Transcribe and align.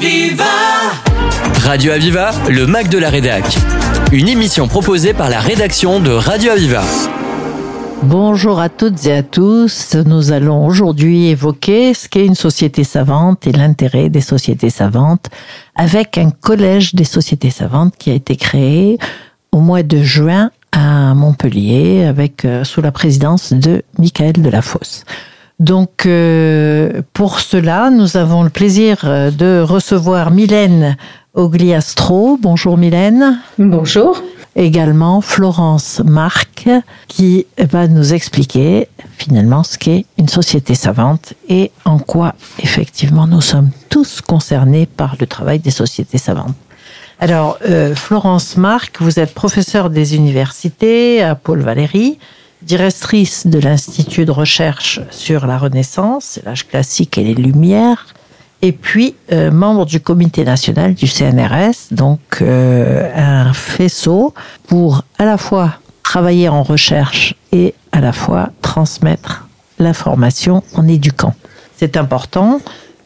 Aviva 0.00 0.44
Radio 1.62 1.92
Aviva, 1.92 2.30
le 2.48 2.66
Mac 2.66 2.88
de 2.88 2.96
la 2.96 3.10
Rédac. 3.10 3.44
Une 4.12 4.28
émission 4.28 4.66
proposée 4.66 5.12
par 5.12 5.28
la 5.28 5.40
rédaction 5.40 6.00
de 6.00 6.10
Radio 6.10 6.52
Aviva. 6.52 6.82
Bonjour 8.04 8.60
à 8.60 8.70
toutes 8.70 9.04
et 9.04 9.12
à 9.12 9.22
tous. 9.22 9.96
Nous 10.06 10.32
allons 10.32 10.64
aujourd'hui 10.64 11.26
évoquer 11.26 11.92
ce 11.92 12.08
qu'est 12.08 12.24
une 12.24 12.34
société 12.34 12.82
savante 12.82 13.46
et 13.46 13.52
l'intérêt 13.52 14.08
des 14.08 14.22
sociétés 14.22 14.70
savantes 14.70 15.28
avec 15.76 16.16
un 16.16 16.30
collège 16.30 16.94
des 16.94 17.04
sociétés 17.04 17.50
savantes 17.50 17.92
qui 17.98 18.10
a 18.10 18.14
été 18.14 18.36
créé 18.36 18.96
au 19.52 19.60
mois 19.60 19.82
de 19.82 20.02
juin 20.02 20.50
à 20.72 21.12
Montpellier 21.12 22.04
avec 22.04 22.46
euh, 22.46 22.64
sous 22.64 22.80
la 22.80 22.90
présidence 22.90 23.52
de 23.52 23.82
Michael 23.98 24.32
Delafosse. 24.32 25.04
Donc 25.60 26.06
euh, 26.06 27.02
pour 27.12 27.38
cela, 27.38 27.90
nous 27.90 28.16
avons 28.16 28.42
le 28.42 28.48
plaisir 28.48 29.02
euh, 29.04 29.30
de 29.30 29.60
recevoir 29.60 30.30
Mylène 30.30 30.96
Ogliastro. 31.34 32.38
Bonjour 32.40 32.78
Mylène. 32.78 33.40
Bonjour. 33.58 34.22
Également 34.56 35.20
Florence 35.20 36.00
Marc 36.02 36.66
qui 37.08 37.46
va 37.58 37.88
nous 37.88 38.14
expliquer 38.14 38.88
finalement 39.18 39.62
ce 39.62 39.76
qu'est 39.76 40.06
une 40.16 40.28
société 40.28 40.74
savante 40.74 41.34
et 41.50 41.70
en 41.84 41.98
quoi 41.98 42.34
effectivement 42.60 43.26
nous 43.26 43.42
sommes 43.42 43.68
tous 43.90 44.22
concernés 44.22 44.86
par 44.86 45.16
le 45.20 45.26
travail 45.26 45.58
des 45.58 45.70
sociétés 45.70 46.18
savantes. 46.18 46.56
Alors, 47.20 47.58
euh, 47.68 47.94
Florence 47.94 48.56
Marc, 48.56 48.96
vous 49.00 49.20
êtes 49.20 49.34
professeure 49.34 49.90
des 49.90 50.16
universités 50.16 51.22
à 51.22 51.34
Paul 51.34 51.60
Valéry, 51.60 52.18
directrice 52.62 53.46
de 53.46 53.58
l'Institut 53.58 54.24
de 54.24 54.30
recherche 54.30 55.00
sur 55.10 55.46
la 55.46 55.58
Renaissance, 55.58 56.40
l'âge 56.44 56.66
classique 56.66 57.18
et 57.18 57.24
les 57.24 57.34
Lumières, 57.34 58.14
et 58.62 58.72
puis 58.72 59.14
euh, 59.32 59.50
membre 59.50 59.86
du 59.86 60.00
comité 60.00 60.44
national 60.44 60.94
du 60.94 61.06
CNRS, 61.06 61.92
donc 61.92 62.20
euh, 62.42 63.10
un 63.14 63.52
faisceau 63.52 64.34
pour 64.66 65.04
à 65.18 65.24
la 65.24 65.38
fois 65.38 65.74
travailler 66.02 66.48
en 66.48 66.62
recherche 66.62 67.34
et 67.52 67.74
à 67.92 68.00
la 68.00 68.12
fois 68.12 68.50
transmettre 68.60 69.46
l'information 69.78 70.62
en 70.74 70.86
éduquant. 70.86 71.34
C'est 71.76 71.96
important. 71.96 72.60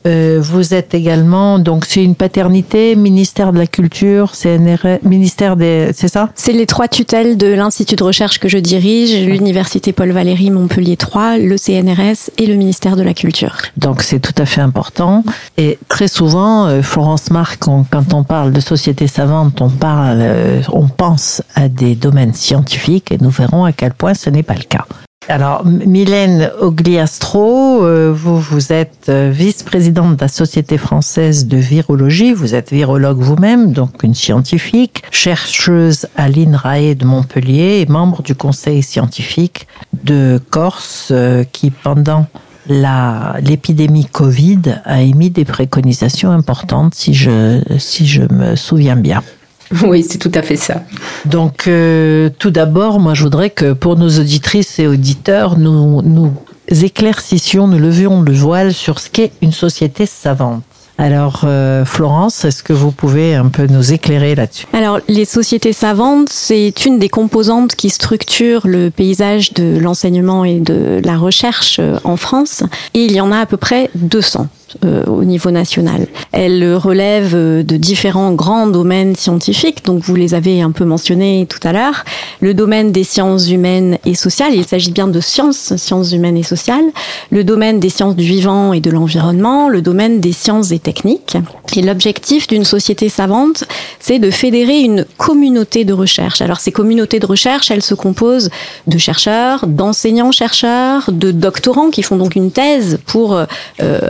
Euh, 0.07 0.39
vous 0.43 0.75
êtes 0.75 0.93
également, 0.95 1.59
donc 1.59 1.87
c'est 1.87 2.05
une 2.05 2.15
paternité, 2.15 2.95
ministère 2.95 3.53
de 3.53 3.59
la 3.59 3.67
Culture, 3.67 4.35
CNRS, 4.35 4.99
ministère 5.03 5.57
des, 5.57 5.91
c'est 5.95 6.09
ça? 6.09 6.29
C'est 6.35 6.53
les 6.53 6.67
trois 6.67 6.89
tutelles 6.89 7.39
de 7.39 7.47
l'Institut 7.47 7.97
de 7.97 8.05
recherche 8.05 8.39
que 8.39 8.49
je 8.49 8.59
dirige, 8.59 9.15
l'Université 9.27 9.93
Paul 9.93 10.11
Valéry 10.11 10.51
Montpellier 10.51 10.97
3, 10.99 11.39
le 11.39 11.57
CNRS 11.57 12.31
et 12.37 12.47
le 12.47 12.55
ministère 12.57 12.97
de 12.97 13.03
la 13.03 13.15
Culture. 13.15 13.57
Donc 13.79 14.03
c'est 14.03 14.21
tout 14.21 14.35
à 14.37 14.45
fait 14.45 14.61
important. 14.61 15.25
Et 15.57 15.79
très 15.89 16.09
souvent, 16.09 16.67
euh, 16.67 16.83
Florence 16.83 17.31
Marc, 17.31 17.67
on- 17.67 17.85
quand 17.85 18.13
on 18.13 18.25
parle 18.25 18.53
de 18.53 18.61
société 18.61 19.07
savante, 19.07 19.61
on 19.63 19.71
parle, 19.71 20.19
euh, 20.21 20.61
on 20.73 20.89
pense 20.89 21.43
à 21.55 21.69
des 21.69 21.95
domaines 21.95 22.35
scientifiques 22.35 23.11
et 23.11 23.19
nous 23.21 23.31
verrons 23.31 23.65
à 23.65 23.73
quel 23.73 23.95
point 23.95 24.13
ce 24.15 24.29
n'est 24.29 24.43
pas 24.43 24.55
le 24.55 24.65
cas. 24.65 24.85
Alors, 25.29 25.65
Mylène 25.65 26.51
Ogliastro, 26.61 27.83
euh, 27.83 28.13
vous, 28.15 28.39
vous 28.39 28.73
êtes 28.73 29.07
euh, 29.09 29.31
vice-présidente 29.33 30.17
de 30.17 30.21
la 30.21 30.29
Société 30.29 30.77
française 30.77 31.47
de 31.47 31.57
virologie. 31.57 32.35
Vous 32.35 32.55
êtes 32.55 32.71
virologue 32.71 33.19
vous-même, 33.19 33.73
donc 33.73 34.03
une 34.03 34.15
scientifique, 34.15 35.03
chercheuse 35.11 36.07
à 36.17 36.29
l'INRAE 36.29 36.95
de 36.95 37.07
Montpellier 37.07 37.81
et 37.81 37.87
membre 37.91 38.23
du 38.23 38.35
conseil 38.35 38.83
scientifique 38.83 39.67
de 40.03 40.39
Corse 40.51 41.09
euh, 41.11 41.43
qui, 41.45 41.71
pendant 41.71 42.27
l'épidémie 42.67 44.07
Covid, 44.07 44.81
a 44.85 45.01
émis 45.03 45.31
des 45.31 45.45
préconisations 45.47 46.31
importantes, 46.31 46.95
si 46.95 47.15
je, 47.15 47.63
si 47.79 48.07
je 48.07 48.23
me 48.31 48.57
souviens 48.57 48.97
bien. 48.97 49.23
Oui, 49.87 50.05
c'est 50.09 50.19
tout 50.19 50.33
à 50.35 50.43
fait 50.43 50.57
ça. 50.57 50.83
Donc, 51.25 51.67
euh, 51.67 52.31
tout 52.39 52.51
d'abord, 52.51 53.01
moi, 53.01 53.15
je 53.15 53.23
voudrais 53.23 53.51
que 53.51 53.73
pour 53.73 53.97
nos 53.97 54.09
auditrices 54.09 54.79
et 54.79 54.87
auditeurs, 54.87 55.59
nous, 55.59 56.03
nous 56.03 56.33
éclaircissions, 56.69 57.67
nous 57.67 57.79
levions 57.79 58.23
le 58.23 58.33
voile 58.33 58.73
sur 58.73 58.99
ce 58.99 59.11
qu'est 59.11 59.33
une 59.43 59.53
société 59.53 60.07
savante. 60.07 60.63
Alors, 60.97 61.41
euh, 61.43 61.85
Florence, 61.85 62.45
est-ce 62.45 62.63
que 62.63 62.73
vous 62.73 62.93
pouvez 62.93 63.35
un 63.35 63.49
peu 63.49 63.67
nous 63.67 63.93
éclairer 63.93 64.37
là-dessus? 64.37 64.67
Alors, 64.73 65.01
les 65.09 65.25
sociétés 65.25 65.73
savantes, 65.73 66.29
c'est 66.31 66.87
une 66.87 67.01
des 67.01 67.09
composantes 67.09 67.75
qui 67.75 67.91
structure 67.91 68.67
le 68.69 68.91
paysage 68.91 69.53
de 69.55 69.77
l'enseignement 69.79 70.45
et 70.45 70.61
de 70.61 71.01
la 71.05 71.17
recherche 71.17 71.79
euh, 71.81 71.99
en 72.05 72.17
France. 72.17 72.63
Et 72.95 73.05
il 73.05 73.13
y 73.13 73.21
en 73.21 73.33
a 73.33 73.39
à 73.39 73.47
peu 73.47 73.57
près 73.57 73.91
200 73.97 74.47
euh, 74.85 75.05
au 75.05 75.25
niveau 75.25 75.51
national. 75.51 76.07
Elles 76.33 76.75
relèvent 76.75 77.35
euh, 77.35 77.63
de 77.63 77.77
différents 77.77 78.33
grands 78.33 78.67
domaines 78.67 79.17
scientifiques, 79.17 79.85
donc 79.85 80.03
vous 80.03 80.15
les 80.15 80.35
avez 80.35 80.63
un 80.63 80.71
peu 80.71 80.85
mentionnés 80.85 81.47
tout 81.49 81.61
à 81.67 81.73
l'heure. 81.73 82.05
Le 82.41 82.55
domaine 82.55 82.93
des 82.93 83.05
sciences 83.05 83.51
humaines 83.51 83.99
et 84.05 84.15
sociales, 84.15 84.55
il 84.55 84.65
s'agit 84.65 84.91
bien 84.91 85.07
de 85.07 85.21
sciences, 85.21 85.77
sciences 85.77 86.13
humaines 86.13 86.37
et 86.37 86.43
sociales. 86.43 86.85
Le 87.31 87.45
domaine 87.45 87.81
des 87.81 87.89
sciences 87.89 88.17
du 88.17 88.25
vivant 88.25 88.73
et 88.73 88.81
de 88.81 88.91
l'environnement, 88.91 89.69
le 89.69 89.83
domaine 89.83 90.21
des 90.21 90.33
sciences 90.33 90.73
et 90.73 90.79
techniques. 90.79 91.37
Et 91.77 91.83
l'objectif 91.83 92.47
d'une 92.47 92.65
société 92.65 93.09
savante, 93.09 93.65
c'est 94.01 94.19
de 94.19 94.31
fédérer 94.31 94.81
une 94.81 95.05
communauté 95.17 95.85
de 95.85 95.93
recherche. 95.93 96.41
Alors 96.41 96.61
ces 96.61 96.73
communautés 96.73 97.21
de 97.21 97.27
recherche, 97.27 97.71
elles 97.71 97.83
se 97.83 97.95
composent 97.95 98.51
de 98.87 98.99
chercheurs, 98.99 99.67
d'enseignants-chercheurs, 99.67 101.11
de 101.13 101.31
doctorants 101.31 101.91
qui 101.91 102.03
font 102.03 102.17
donc 102.17 102.37
une 102.37 102.51
thèse 102.51 102.99
pour 103.07 103.35
euh, 103.35 103.45
euh, 103.81 104.01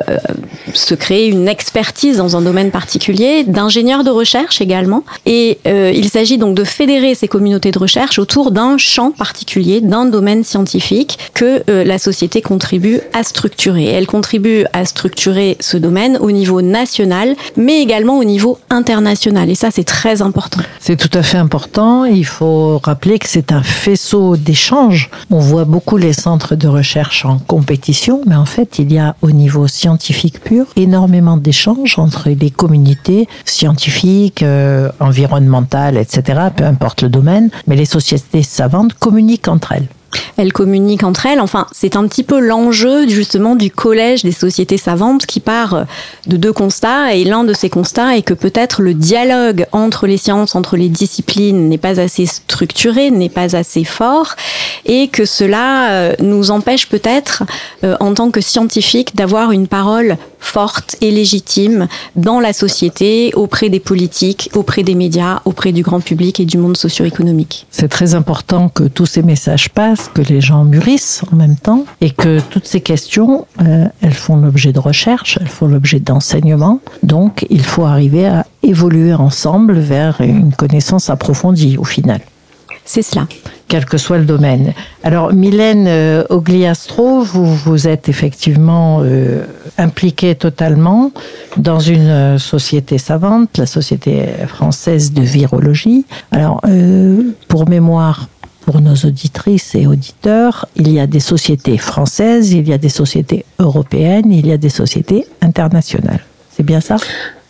se 0.72 0.94
créer 0.94 1.28
une 1.28 1.48
expertise 1.48 2.16
dans 2.16 2.36
un 2.36 2.40
domaine 2.40 2.70
particulier, 2.70 3.44
d'ingénieurs 3.44 4.04
de 4.04 4.10
recherche 4.10 4.60
également. 4.60 5.04
Et 5.26 5.58
euh, 5.66 5.92
il 5.94 6.08
s'agit 6.08 6.38
donc 6.38 6.54
de 6.54 6.64
fédérer 6.64 7.14
ces 7.14 7.28
communautés 7.28 7.70
de 7.70 7.78
recherche 7.78 8.18
autour 8.18 8.50
d'un 8.50 8.78
champ 8.78 9.10
particulier, 9.10 9.80
d'un 9.80 10.04
domaine 10.04 10.44
scientifique 10.44 11.18
que 11.34 11.62
euh, 11.68 11.84
la 11.84 11.98
société 11.98 12.42
contribue 12.42 13.00
à 13.12 13.22
structurer. 13.22 13.86
Elle 13.86 14.06
contribue 14.06 14.64
à 14.72 14.84
structurer 14.84 15.56
ce 15.60 15.76
domaine 15.76 16.18
au 16.20 16.30
niveau 16.30 16.62
national, 16.62 17.36
mais 17.56 17.80
également 17.80 18.18
au 18.18 18.24
niveau 18.24 18.58
international. 18.70 19.50
Et 19.50 19.54
ça, 19.54 19.70
c'est 19.70 19.84
très 19.84 20.22
important. 20.22 20.60
C'est 20.80 20.96
tout 20.96 21.16
à 21.16 21.22
fait 21.22 21.38
important. 21.38 22.04
Il 22.04 22.26
faut 22.26 22.80
rappeler 22.82 23.18
que 23.18 23.28
c'est 23.28 23.52
un 23.52 23.62
faisceau 23.62 24.36
d'échanges. 24.36 25.10
On 25.30 25.38
voit 25.38 25.64
beaucoup 25.64 25.96
les 25.96 26.12
centres 26.12 26.54
de 26.54 26.68
recherche 26.68 27.24
en 27.24 27.38
compétition, 27.38 28.22
mais 28.26 28.36
en 28.36 28.46
fait, 28.46 28.78
il 28.78 28.92
y 28.92 28.98
a 28.98 29.16
au 29.22 29.30
niveau 29.30 29.66
scientifique 29.66 30.40
énormément 30.76 31.36
d'échanges 31.36 31.98
entre 31.98 32.28
les 32.30 32.50
communautés 32.50 33.28
scientifiques, 33.44 34.42
euh, 34.42 34.90
environnementales, 35.00 35.96
etc., 35.96 36.48
peu 36.54 36.64
importe 36.64 37.02
le 37.02 37.08
domaine, 37.08 37.50
mais 37.66 37.76
les 37.76 37.84
sociétés 37.84 38.42
savantes 38.42 38.94
communiquent 38.94 39.48
entre 39.48 39.72
elles. 39.72 39.88
Elles 40.36 40.52
communiquent 40.52 41.04
entre 41.04 41.26
elles. 41.26 41.40
Enfin, 41.40 41.66
c'est 41.72 41.96
un 41.96 42.06
petit 42.06 42.24
peu 42.24 42.40
l'enjeu 42.40 43.08
justement 43.08 43.56
du 43.56 43.70
collège 43.70 44.22
des 44.22 44.32
sociétés 44.32 44.78
savantes 44.78 45.26
qui 45.26 45.40
part 45.40 45.86
de 46.26 46.36
deux 46.36 46.52
constats. 46.52 47.14
Et 47.14 47.24
l'un 47.24 47.44
de 47.44 47.52
ces 47.52 47.70
constats 47.70 48.16
est 48.16 48.22
que 48.22 48.34
peut-être 48.34 48.82
le 48.82 48.94
dialogue 48.94 49.66
entre 49.72 50.06
les 50.06 50.16
sciences, 50.16 50.54
entre 50.54 50.76
les 50.76 50.88
disciplines 50.88 51.68
n'est 51.68 51.78
pas 51.78 52.00
assez 52.00 52.26
structuré, 52.26 53.10
n'est 53.10 53.28
pas 53.28 53.56
assez 53.56 53.84
fort, 53.84 54.34
et 54.84 55.08
que 55.08 55.24
cela 55.24 55.90
euh, 55.90 56.12
nous 56.20 56.50
empêche 56.50 56.88
peut-être, 56.88 57.44
euh, 57.84 57.96
en 58.00 58.14
tant 58.14 58.30
que 58.30 58.40
scientifiques, 58.40 59.16
d'avoir 59.16 59.52
une 59.52 59.66
parole 59.66 60.16
forte 60.44 60.96
et 61.00 61.10
légitime 61.10 61.88
dans 62.16 62.38
la 62.38 62.52
société, 62.52 63.32
auprès 63.34 63.70
des 63.70 63.80
politiques, 63.80 64.50
auprès 64.54 64.82
des 64.82 64.94
médias, 64.94 65.40
auprès 65.46 65.72
du 65.72 65.82
grand 65.82 66.00
public 66.00 66.38
et 66.38 66.44
du 66.44 66.58
monde 66.58 66.76
socio-économique. 66.76 67.66
C'est 67.70 67.88
très 67.88 68.14
important 68.14 68.68
que 68.68 68.84
tous 68.84 69.06
ces 69.06 69.22
messages 69.22 69.70
passent, 69.70 70.03
que 70.12 70.22
les 70.22 70.40
gens 70.40 70.64
mûrissent 70.64 71.22
en 71.32 71.36
même 71.36 71.56
temps 71.56 71.84
et 72.00 72.10
que 72.10 72.40
toutes 72.40 72.66
ces 72.66 72.80
questions, 72.80 73.46
euh, 73.60 73.86
elles 74.00 74.14
font 74.14 74.36
l'objet 74.36 74.72
de 74.72 74.78
recherche, 74.78 75.38
elles 75.40 75.48
font 75.48 75.66
l'objet 75.66 76.00
d'enseignement. 76.00 76.80
Donc, 77.02 77.46
il 77.50 77.62
faut 77.62 77.84
arriver 77.84 78.26
à 78.26 78.46
évoluer 78.62 79.14
ensemble 79.14 79.78
vers 79.78 80.20
une 80.20 80.52
connaissance 80.52 81.10
approfondie 81.10 81.76
au 81.78 81.84
final. 81.84 82.20
C'est 82.84 83.02
cela. 83.02 83.26
quel 83.66 83.86
que 83.86 83.96
soit 83.96 84.18
le 84.18 84.24
domaine. 84.24 84.74
Alors, 85.02 85.32
Mylène 85.32 85.86
euh, 85.88 86.22
Ogliastro, 86.28 87.22
vous, 87.22 87.46
vous 87.46 87.88
êtes 87.88 88.10
effectivement 88.10 89.00
euh, 89.02 89.46
impliquée 89.78 90.34
totalement 90.34 91.10
dans 91.56 91.80
une 91.80 92.38
société 92.38 92.98
savante, 92.98 93.56
la 93.56 93.66
Société 93.66 94.26
française 94.46 95.12
de 95.12 95.22
virologie. 95.22 96.04
Alors, 96.30 96.60
euh, 96.68 97.22
pour 97.48 97.68
mémoire, 97.68 98.28
pour 98.64 98.80
nos 98.80 98.94
auditrices 98.94 99.74
et 99.74 99.86
auditeurs, 99.86 100.66
il 100.76 100.90
y 100.90 100.98
a 100.98 101.06
des 101.06 101.20
sociétés 101.20 101.78
françaises, 101.78 102.52
il 102.52 102.68
y 102.68 102.72
a 102.72 102.78
des 102.78 102.88
sociétés 102.88 103.44
européennes, 103.58 104.32
il 104.32 104.46
y 104.46 104.52
a 104.52 104.56
des 104.56 104.70
sociétés 104.70 105.26
internationales. 105.40 106.24
C'est 106.50 106.62
bien 106.62 106.80
ça? 106.80 106.96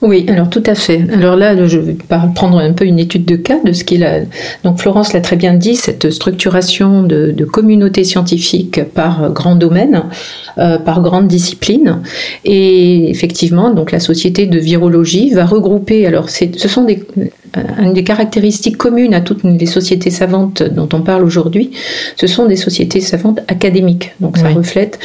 Oui, 0.04 0.26
alors 0.28 0.50
tout 0.50 0.62
à 0.66 0.74
fait. 0.74 1.02
Alors 1.14 1.34
là, 1.34 1.66
je 1.66 1.78
vais 1.78 1.96
prendre 2.34 2.58
un 2.58 2.74
peu 2.74 2.84
une 2.84 2.98
étude 2.98 3.24
de 3.24 3.36
cas 3.36 3.58
de 3.64 3.72
ce 3.72 3.84
qu'il 3.84 4.04
a. 4.04 4.20
Donc 4.62 4.78
Florence 4.78 5.14
l'a 5.14 5.22
très 5.22 5.36
bien 5.36 5.54
dit, 5.54 5.76
cette 5.76 6.10
structuration 6.10 7.02
de, 7.02 7.32
de 7.34 7.44
communautés 7.46 8.04
scientifiques 8.04 8.84
par 8.92 9.32
grand 9.32 9.56
domaine, 9.56 10.02
euh, 10.58 10.76
par 10.76 11.00
grande 11.00 11.26
discipline. 11.26 12.02
Et 12.44 13.08
effectivement, 13.08 13.72
donc 13.72 13.92
la 13.92 14.00
société 14.00 14.44
de 14.44 14.58
virologie 14.58 15.30
va 15.30 15.46
regrouper. 15.46 16.06
Alors, 16.06 16.28
ce 16.28 16.68
sont 16.68 16.84
des 16.84 17.02
une 17.80 17.92
des 17.92 18.04
caractéristiques 18.04 18.76
communes 18.76 19.14
à 19.14 19.20
toutes 19.20 19.44
les 19.44 19.66
sociétés 19.66 20.10
savantes 20.10 20.62
dont 20.62 20.88
on 20.92 21.02
parle 21.02 21.22
aujourd'hui, 21.22 21.70
ce 22.16 22.26
sont 22.26 22.46
des 22.46 22.56
sociétés 22.56 23.00
savantes 23.00 23.40
académiques. 23.48 24.12
Donc 24.20 24.38
ça 24.38 24.48
reflète 24.48 24.98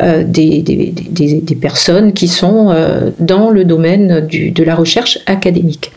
euh, 0.00 0.24
des, 0.24 0.62
des, 0.62 0.92
des, 0.92 1.40
des, 1.40 1.54
personnes 1.54 2.12
qui 2.12 2.28
sont 2.28 2.70
euh, 2.70 3.10
dans 3.18 3.50
le 3.50 3.64
domaine 3.64 4.26
du, 4.26 4.45
de 4.50 4.62
la 4.62 4.74
recherche 4.74 5.18
académique. 5.26 5.90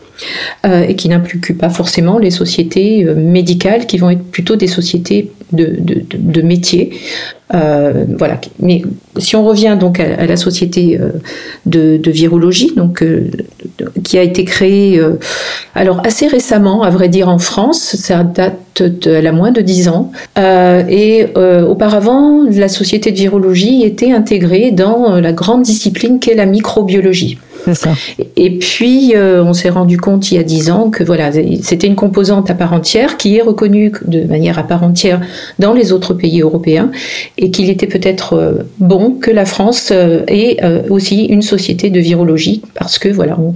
Euh, 0.66 0.84
et 0.86 0.94
qui 0.94 1.08
n'impliquent 1.08 1.56
pas 1.56 1.70
forcément 1.70 2.18
les 2.18 2.30
sociétés 2.30 3.04
euh, 3.04 3.14
médicales 3.14 3.86
qui 3.86 3.96
vont 3.96 4.10
être 4.10 4.22
plutôt 4.22 4.56
des 4.56 4.66
sociétés 4.66 5.32
de, 5.52 5.74
de, 5.78 6.02
de, 6.14 6.42
métiers. 6.42 6.90
Euh, 7.54 8.04
voilà. 8.18 8.38
Mais 8.60 8.82
si 9.16 9.36
on 9.36 9.44
revient 9.46 9.78
donc 9.80 9.98
à, 9.98 10.26
la 10.26 10.36
société 10.36 11.00
de, 11.64 11.96
de, 11.96 12.10
virologie, 12.10 12.72
donc 12.76 13.02
qui 14.04 14.18
a 14.18 14.22
été 14.22 14.44
créée 14.44 15.00
alors 15.74 16.06
assez 16.06 16.28
récemment, 16.28 16.82
à 16.82 16.90
vrai 16.90 17.08
dire 17.08 17.28
en 17.28 17.38
France, 17.38 17.96
ça 17.96 18.22
date 18.22 18.82
de, 18.82 19.10
elle 19.10 19.26
a 19.26 19.32
moins 19.32 19.50
de 19.50 19.60
10 19.60 19.88
ans. 19.88 20.12
et 20.36 21.26
auparavant, 21.34 22.44
la 22.48 22.68
société 22.68 23.10
de 23.10 23.16
virologie 23.16 23.82
était 23.82 24.12
intégrée 24.12 24.70
dans 24.70 25.18
la 25.18 25.32
grande 25.32 25.62
discipline 25.62 26.20
qu'est 26.20 26.34
la 26.34 26.46
microbiologie. 26.46 27.38
Et 28.36 28.58
puis, 28.58 29.14
euh, 29.14 29.42
on 29.44 29.52
s'est 29.52 29.70
rendu 29.70 29.96
compte 29.98 30.30
il 30.30 30.36
y 30.36 30.38
a 30.38 30.42
dix 30.42 30.70
ans 30.70 30.90
que 30.90 31.04
voilà, 31.04 31.30
c'était 31.62 31.86
une 31.86 31.94
composante 31.94 32.50
à 32.50 32.54
part 32.54 32.72
entière 32.72 33.16
qui 33.16 33.36
est 33.36 33.42
reconnue 33.42 33.92
de 34.06 34.24
manière 34.24 34.58
à 34.58 34.62
part 34.62 34.82
entière 34.82 35.20
dans 35.58 35.72
les 35.72 35.92
autres 35.92 36.14
pays 36.14 36.40
européens 36.40 36.90
et 37.38 37.50
qu'il 37.50 37.70
était 37.70 37.86
peut-être 37.86 38.34
euh, 38.34 38.52
bon 38.78 39.12
que 39.12 39.30
la 39.30 39.44
France 39.44 39.90
euh, 39.92 40.22
ait 40.28 40.58
aussi 40.88 41.24
une 41.26 41.42
société 41.42 41.90
de 41.90 42.00
virologie 42.00 42.62
parce 42.74 42.98
que 42.98 43.08
voilà, 43.08 43.38
on, 43.38 43.52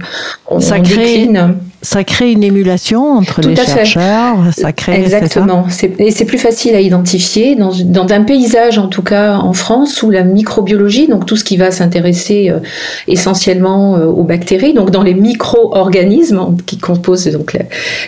on, 0.47 0.59
ça 0.59 0.79
décline 0.79 1.55
ça 1.85 2.03
crée 2.03 2.31
une 2.31 2.43
émulation 2.43 3.13
entre 3.13 3.41
les 3.41 3.55
chercheurs. 3.55 4.37
Ça 4.57 4.73
crée, 4.73 5.01
Exactement. 5.01 5.67
et 5.99 6.11
c'est 6.11 6.25
plus 6.25 6.37
facile 6.37 6.75
à 6.75 6.81
identifier 6.81 7.55
dans, 7.55 7.71
dans, 7.85 8.11
un 8.11 8.23
paysage, 8.23 8.77
en 8.77 8.87
tout 8.87 9.03
cas 9.03 9.37
en 9.37 9.53
France, 9.53 10.01
où 10.01 10.09
la 10.09 10.23
microbiologie, 10.23 11.07
donc 11.07 11.25
tout 11.25 11.37
ce 11.37 11.43
qui 11.43 11.57
va 11.57 11.71
s'intéresser 11.71 12.49
euh, 12.49 12.59
essentiellement 13.07 13.97
euh, 13.97 14.05
aux 14.05 14.23
bactéries, 14.23 14.73
donc 14.73 14.89
dans 14.89 15.03
les 15.03 15.13
micro-organismes 15.13 16.57
qui 16.65 16.77
composent 16.77 17.27
donc 17.27 17.57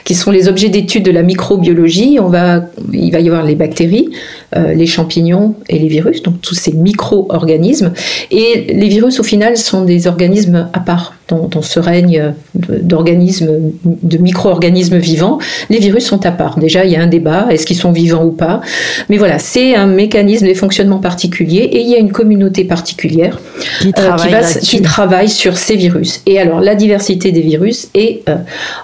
qui 0.04 0.16
sont 0.16 0.32
les 0.32 0.48
objets 0.48 0.70
d'étude 0.70 1.04
de 1.04 1.12
la 1.12 1.22
microbiologie, 1.22 2.18
on 2.20 2.30
va, 2.30 2.62
il 2.92 3.12
va 3.12 3.20
y 3.20 3.28
avoir 3.28 3.44
les 3.44 3.56
bactéries, 3.56 4.10
euh, 4.56 4.74
les 4.74 4.88
champignons 4.88 5.56
et 5.70 5.78
les 5.78 5.88
virus, 5.88 6.24
donc 6.24 6.42
tous 6.42 6.56
ces 6.56 6.74
micro-organismes. 6.74 7.94
Et 8.32 8.74
les 8.74 8.88
virus, 8.88 9.20
au 9.20 9.24
final, 9.24 9.56
sont 9.56 9.86
des 9.86 10.08
organismes 10.08 10.68
à 10.74 10.80
part 10.80 11.14
dans, 11.28 11.48
dans 11.48 11.62
ce 11.62 11.80
règne 11.80 12.34
d'organismes 12.54 13.50
de 13.84 14.18
micro-organismes 14.18 14.98
vivants, 14.98 15.40
les 15.70 15.80
virus 15.80 16.06
sont 16.06 16.26
à 16.26 16.32
part. 16.32 16.58
Déjà, 16.58 16.86
il 16.86 16.92
y 16.92 16.96
a 16.96 17.02
un 17.02 17.08
débat, 17.08 17.48
est-ce 17.50 17.66
qu'ils 17.66 17.78
sont 17.78 17.92
vivants 17.92 18.24
ou 18.24 18.32
pas 18.32 18.62
Mais 19.10 19.18
voilà, 19.18 19.40
c'est 19.40 19.76
un 19.76 19.88
mécanisme 19.88 20.48
de 20.48 20.54
fonctionnement 20.54 21.00
particulier 21.00 21.60
et 21.60 21.82
il 21.82 21.90
y 21.90 21.96
a 21.96 21.98
une 21.98 22.12
communauté 22.12 22.64
particulière 22.64 23.40
qui, 23.80 23.88
euh, 23.88 24.42
qui, 24.62 24.82
travaille 24.82 25.30
sur 25.30 25.58
ces 25.58 25.76
virus. 25.76 26.22
Et 26.26 26.40
alors, 26.40 26.62
la 26.62 26.76
diversité 26.76 27.32
des 27.32 27.42
virus, 27.42 27.90
et 27.94 28.24
euh, 28.30 28.36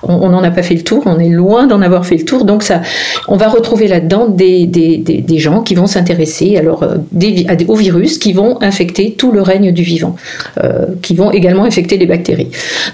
on 0.04 0.30
n'en 0.30 0.44
a 0.44 0.52
pas 0.52 0.64
fait 0.64 0.76
le 0.76 0.84
tour, 0.84 1.04
on 1.06 1.20
est 1.20 1.30
loin 1.30 1.68
d'en 1.68 1.82
avoir 1.82 2.06
fait 2.06 2.18
le 2.18 2.26
tour, 2.26 2.46
donc 2.46 2.64
ça, 2.64 2.82
on 3.28 3.38
va 3.38 3.48
retrouver 3.48 3.88
là-dedans 3.88 4.28
des, 4.28 4.66
des, 4.66 4.98
des, 4.98 5.40
gens 5.40 5.62
qui 5.62 5.76
vont 5.76 5.88
s'intéresser 5.88 6.58
alors 6.58 6.84
euh, 6.84 6.98
aux 7.68 7.76
virus 7.76 8.18
qui 8.18 8.34
vont 8.34 8.62
infecter 8.62 9.16
tout 9.18 9.32
le 9.32 9.42
règne 9.42 9.72
du 9.72 9.84
vivant, 9.84 10.16
qui 11.02 11.16
vont 11.16 11.32
également 11.32 11.64
infecter 11.64 11.98
les 11.98 12.06
bactéries. 12.06 12.33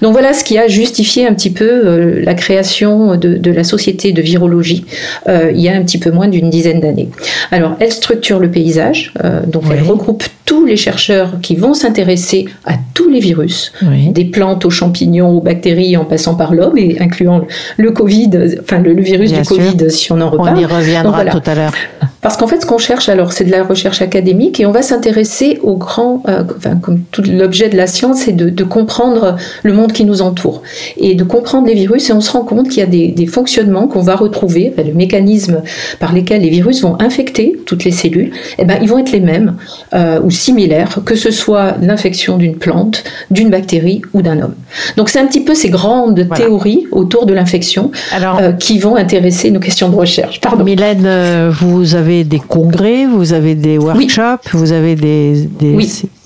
Donc 0.01 0.13
voilà 0.13 0.33
ce 0.33 0.43
qui 0.43 0.57
a 0.57 0.67
justifié 0.67 1.27
un 1.27 1.33
petit 1.33 1.49
peu 1.49 1.69
euh, 1.69 2.21
la 2.23 2.33
création 2.33 3.15
de, 3.15 3.51
la 3.51 3.63
société 3.63 4.11
de 4.11 4.21
virologie 4.21 4.85
euh, 5.27 5.51
il 5.53 5.61
y 5.61 5.69
a 5.69 5.73
un 5.73 5.83
petit 5.83 5.97
peu 5.97 6.11
moins 6.11 6.27
d'une 6.27 6.49
dizaine 6.49 6.79
d'années. 6.79 7.09
Alors, 7.51 7.75
elle 7.79 7.91
structure 7.91 8.39
le 8.39 8.49
paysage, 8.49 9.13
euh, 9.23 9.41
donc 9.45 9.63
elle 9.71 9.83
regroupe 9.83 10.23
tous 10.49 10.65
les 10.65 10.77
chercheurs 10.77 11.39
qui 11.43 11.55
vont 11.55 11.75
s'intéresser 11.75 12.47
à 12.65 12.73
tous 12.95 13.07
les 13.07 13.19
virus, 13.19 13.71
des 13.83 14.25
plantes 14.25 14.65
aux 14.65 14.71
champignons, 14.71 15.37
aux 15.37 15.41
bactéries, 15.41 15.95
en 15.95 16.05
passant 16.05 16.33
par 16.33 16.55
l'homme, 16.55 16.75
et 16.75 16.99
incluant 16.99 17.45
le 17.77 17.91
Covid, 17.91 18.31
enfin 18.59 18.79
le, 18.79 18.99
virus 18.99 19.31
du 19.31 19.43
Covid, 19.43 19.91
si 19.91 20.11
on 20.11 20.19
en 20.19 20.31
reparle. 20.31 20.57
On 20.57 20.59
y 20.59 20.65
reviendra 20.65 21.23
tout 21.25 21.41
à 21.45 21.53
l'heure. 21.53 21.73
Parce 22.21 22.35
qu'en 22.35 22.47
fait, 22.47 22.59
ce 22.59 22.65
qu'on 22.65 22.77
cherche, 22.79 23.07
alors, 23.07 23.31
c'est 23.31 23.45
de 23.45 23.51
la 23.51 23.63
recherche 23.63 24.01
académique 24.01 24.59
et 24.59 24.65
on 24.65 24.71
va 24.71 24.81
s'intéresser 24.81 25.59
au 25.63 25.77
grand, 25.77 26.23
euh, 26.27 26.43
enfin, 26.57 26.75
comme 26.75 27.01
tout 27.11 27.23
l'objet 27.25 27.69
de 27.69 27.77
la 27.77 27.87
science, 27.87 28.23
c'est 28.25 28.33
de, 28.33 28.49
de, 28.49 28.63
comprendre 28.65 29.37
le 29.63 29.71
monde 29.71 29.93
qui 29.93 30.03
nous 30.03 30.21
entoure 30.21 30.61
et 30.97 31.15
de 31.15 31.23
comprendre 31.23 31.67
les 31.67 31.75
virus. 31.75 32.09
Et 32.09 32.13
on 32.13 32.19
se 32.19 32.31
rend 32.31 32.41
compte 32.41 32.67
qu'il 32.67 32.79
y 32.79 32.83
a 32.83 32.87
des, 32.87 33.09
des 33.09 33.25
fonctionnements 33.25 33.87
qu'on 33.87 34.01
va 34.01 34.17
retrouver, 34.17 34.73
le 34.77 34.93
mécanisme 34.93 35.61
par 35.99 36.11
lesquels 36.11 36.41
les 36.41 36.49
virus 36.49 36.81
vont 36.81 36.99
infecter 36.99 37.57
toutes 37.65 37.85
les 37.85 37.91
cellules, 37.91 38.31
eh 38.57 38.65
ben, 38.65 38.79
ils 38.81 38.89
vont 38.89 38.97
être 38.97 39.11
les 39.11 39.21
mêmes 39.21 39.55
euh, 39.93 40.19
ou 40.21 40.29
similaires, 40.39 40.99
que 41.05 41.15
ce 41.15 41.31
soit 41.31 41.75
l'infection 41.81 42.37
d'une 42.37 42.55
plante, 42.55 43.03
d'une 43.29 43.49
bactérie 43.49 44.01
ou 44.13 44.21
d'un 44.21 44.41
homme. 44.41 44.55
Donc, 44.97 45.09
c'est 45.09 45.19
un 45.19 45.27
petit 45.27 45.41
peu 45.41 45.55
ces 45.55 45.69
grandes 45.69 46.27
théories 46.35 46.87
autour 46.91 47.25
de 47.25 47.33
l'infection 47.33 47.91
euh, 48.13 48.53
qui 48.53 48.79
vont 48.79 48.95
intéresser 48.95 49.51
nos 49.51 49.59
questions 49.59 49.89
de 49.89 49.95
recherche. 49.95 50.39
Pardon. 50.39 50.63
Mylène, 50.63 51.05
euh, 51.05 51.51
vous 51.51 51.95
avez 51.95 52.23
des 52.23 52.39
congrès, 52.39 53.05
vous 53.05 53.33
avez 53.33 53.55
des 53.55 53.77
workshops, 53.77 54.49
vous 54.53 54.71
avez 54.71 54.95
des, 54.95 55.47
des, 55.59 55.77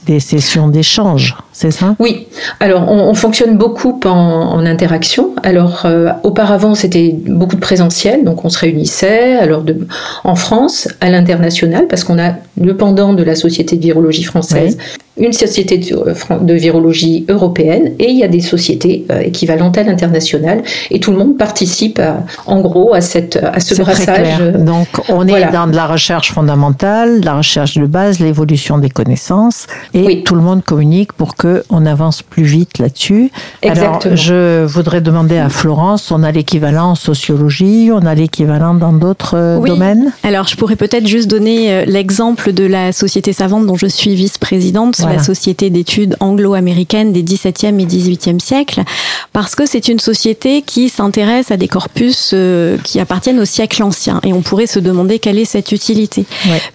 des 0.05 0.19
sessions 0.19 0.67
d'échange, 0.67 1.35
c'est 1.51 1.71
ça? 1.71 1.95
Oui. 2.00 2.27
Alors, 2.59 2.89
on, 2.89 3.13
fonctionne 3.13 3.57
beaucoup 3.57 4.00
en, 4.05 4.65
interaction. 4.65 5.31
Alors, 5.44 5.83
euh, 5.85 6.09
auparavant, 6.23 6.75
c'était 6.75 7.15
beaucoup 7.27 7.55
de 7.55 7.61
présentiel, 7.61 8.23
donc 8.23 8.44
on 8.45 8.50
se 8.50 8.59
réunissait. 8.59 9.35
Alors, 9.35 9.61
de, 9.61 9.88
en 10.23 10.35
France, 10.35 10.88
à 11.01 11.09
l'international, 11.09 11.88
parce 11.88 12.03
qu'on 12.03 12.19
a 12.19 12.33
le 12.59 12.75
pendant 12.75 13.13
de 13.13 13.23
la 13.23 13.35
Société 13.35 13.75
de 13.77 13.81
virologie 13.81 14.23
française, 14.23 14.77
une 15.18 15.33
société 15.33 15.77
de, 15.77 16.54
virologie 16.54 17.25
européenne, 17.30 17.94
et 18.00 18.10
il 18.10 18.18
y 18.18 18.24
a 18.24 18.27
des 18.27 18.42
sociétés 18.42 19.06
euh, 19.12 19.21
équivalentes 19.21 19.77
à 19.77 19.83
l'international, 19.83 20.63
et 20.89 21.00
tout 21.00 21.12
le 21.12 21.18
monde 21.18 21.38
participe, 21.38 22.01
en 22.45 22.62
gros, 22.62 22.94
à 22.94 23.01
cette 23.01 23.39
à 23.42 23.60
ce 23.60 23.75
brassage. 23.75 24.39
Donc, 24.54 24.88
on 25.10 25.27
est 25.27 25.51
dans 25.51 25.68
de 25.68 25.75
la 25.75 25.88
recherche 25.88 26.31
fondamentale, 26.31 27.21
la 27.24 27.36
recherche 27.36 27.77
de 27.77 27.86
base, 27.86 28.19
l'évolution 28.19 28.77
des 28.77 28.89
connaissances 28.89 29.68
et 29.94 30.24
tout 30.24 30.36
le 30.36 30.42
monde 30.42 30.63
communique 30.63 31.13
pour 31.13 31.36
que 31.36 31.63
on 31.69 31.86
avance 31.86 32.21
plus 32.21 32.44
vite 32.44 32.80
là-dessus. 32.80 33.31
Alors, 33.63 34.00
je 34.13 34.65
voudrais 34.65 35.01
demander 35.01 35.38
à 35.38 35.50
Florence, 35.50 36.12
on 36.12 36.24
a 36.24 36.32
l'équivalent 36.32 36.91
en 36.91 36.96
sociologie, 36.96 37.89
on 37.91 38.05
a 38.05 38.15
l'équivalent 38.15 38.74
dans 38.74 38.93
d'autres 38.93 39.36
euh, 39.36 39.60
domaines? 39.60 40.12
Alors, 40.24 40.48
je 40.48 40.55
pourrais 40.55 40.75
peut-être 40.75 41.08
juste 41.08 41.29
donner 41.29 41.72
euh, 41.72 41.86
l'exemple 41.86 42.53
de 42.53 42.65
la 42.65 42.91
société 42.91 43.34
savante 43.34 43.65
dont 43.65 43.75
je 43.75 43.88
suis 43.88 44.15
vice-présidente, 44.15 45.01
la 45.07 45.24
société 45.24 45.69
d'études 45.69 46.15
anglo-américaine 46.19 47.13
des 47.13 47.24
17e 47.24 47.79
et 47.79 47.86
18e 47.86 48.39
siècles, 48.39 48.83
parce 49.31 49.55
que 49.55 49.65
c'est 49.65 49.88
une 49.88 50.00
société 50.00 50.63
qui 50.63 50.89
s'intéresse 50.89 51.51
à 51.51 51.57
des 51.57 51.67
corpus 51.67 52.31
euh, 52.33 52.77
qui 52.83 53.00
appartiennent 53.00 53.39
au 53.39 53.45
siècle 53.45 53.83
ancien. 53.83 54.19
Et 54.24 54.33
on 54.33 54.41
pourrait 54.41 54.67
se 54.67 54.79
demander 54.79 55.19
quelle 55.19 55.38
est 55.38 55.45
cette 55.45 55.72
utilité. 55.72 56.25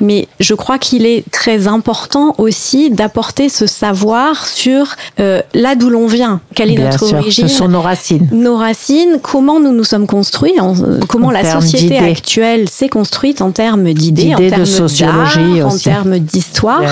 Mais 0.01 0.29
je 0.41 0.55
crois 0.55 0.79
qu'il 0.79 1.05
est 1.05 1.25
très 1.31 1.67
important 1.67 2.35
aussi 2.39 2.91
d'avoir 2.91 3.09
apporter 3.09 3.49
ce 3.49 3.67
savoir 3.67 4.47
sur 4.47 4.95
euh, 5.19 5.41
là 5.55 5.75
d'où 5.75 5.89
l'on 5.89 6.07
vient, 6.07 6.41
quelle 6.55 6.71
est 6.71 6.79
notre 6.79 7.15
origine. 7.15 7.49
Ce 7.49 7.57
sont 7.57 7.69
nos 7.69 7.81
racines. 7.81 8.29
Nos 8.33 8.57
racines, 8.57 9.19
comment 9.23 9.61
nous 9.61 9.73
nous 9.73 9.83
sommes 9.83 10.07
construits, 10.07 10.53
euh, 10.61 11.01
comment 11.09 11.31
la 11.31 11.61
société 11.61 11.97
actuelle 11.97 12.69
s'est 12.69 12.91
construite 12.91 13.41
en 13.41 13.51
termes 13.51 13.93
d'idées, 13.95 14.35
en 14.35 14.37
termes 14.37 14.61
de 14.61 14.65
sociologie, 14.67 15.63
en 15.63 15.77
termes 15.77 16.19
d'histoire, 16.19 16.83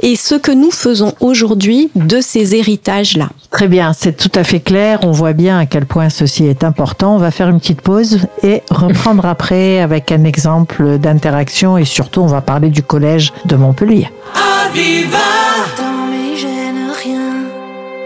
et 0.00 0.14
ce 0.14 0.36
que 0.36 0.52
nous 0.52 0.70
faisons 0.70 0.83
aujourd'hui 1.20 1.90
de 1.94 2.20
ces 2.20 2.54
héritages-là. 2.54 3.28
Très 3.50 3.68
bien, 3.68 3.92
c'est 3.92 4.16
tout 4.16 4.32
à 4.34 4.44
fait 4.44 4.60
clair. 4.60 5.00
On 5.02 5.12
voit 5.12 5.32
bien 5.32 5.58
à 5.58 5.66
quel 5.66 5.86
point 5.86 6.08
ceci 6.08 6.44
est 6.46 6.64
important. 6.64 7.14
On 7.14 7.18
va 7.18 7.30
faire 7.30 7.48
une 7.48 7.60
petite 7.60 7.80
pause 7.80 8.18
et 8.42 8.62
reprendre 8.70 9.26
après 9.26 9.80
avec 9.80 10.10
un 10.12 10.24
exemple 10.24 10.98
d'interaction 10.98 11.78
et 11.78 11.84
surtout 11.84 12.20
on 12.20 12.26
va 12.26 12.40
parler 12.40 12.68
du 12.68 12.82
collège 12.82 13.32
de 13.44 13.56
Montpellier. 13.56 14.08
Dans 14.74 16.06
mes 16.10 16.36
gènes, 16.36 16.90
rien, 17.02 17.44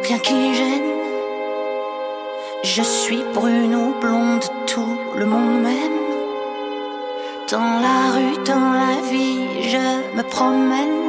rien 0.06 0.18
qui 0.18 0.54
gêne. 0.54 0.88
Je 2.62 2.82
suis 2.82 3.25
brune 3.35 3.75
ou 3.75 3.94
blonde, 4.00 4.44
tout 4.66 4.99
le 5.18 5.25
monde 5.25 5.62
m'aime. 5.62 5.99
Dans 7.50 7.80
la 7.80 8.12
rue, 8.14 8.37
dans 8.44 8.73
la 8.73 9.11
vie, 9.11 9.70
je 9.70 10.16
me 10.16 10.23
promène 10.23 11.08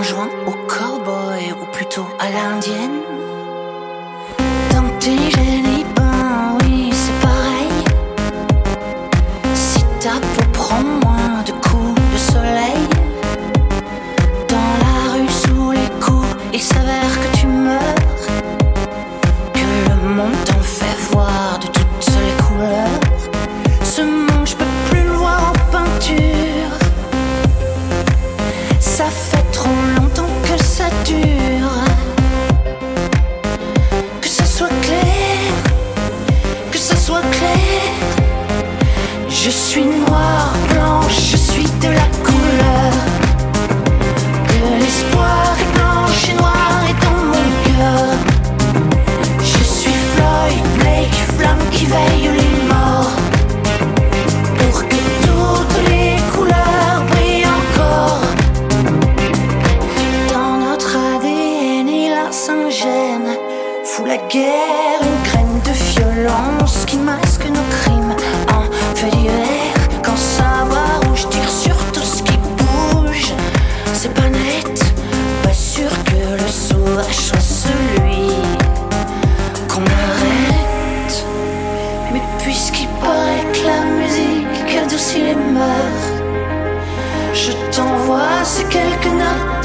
au 0.00 0.52
cowboy 0.66 1.52
ou 1.60 1.66
plutôt 1.72 2.06
à 2.18 2.30
l'indienne 2.30 3.02
Tant 4.70 4.82
que 4.82 4.98
t'es 4.98 5.30
gêné, 5.30 5.84
ben 5.94 6.56
oui, 6.62 6.90
c'est 6.90 7.20
pareil. 7.20 7.84
Si 9.54 9.84
t'as 10.00 10.20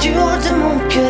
notes 0.10 0.14
du 0.14 0.20
haut 0.20 0.38
de 0.38 0.56
mon 0.56 0.90
cœur. 0.90 1.05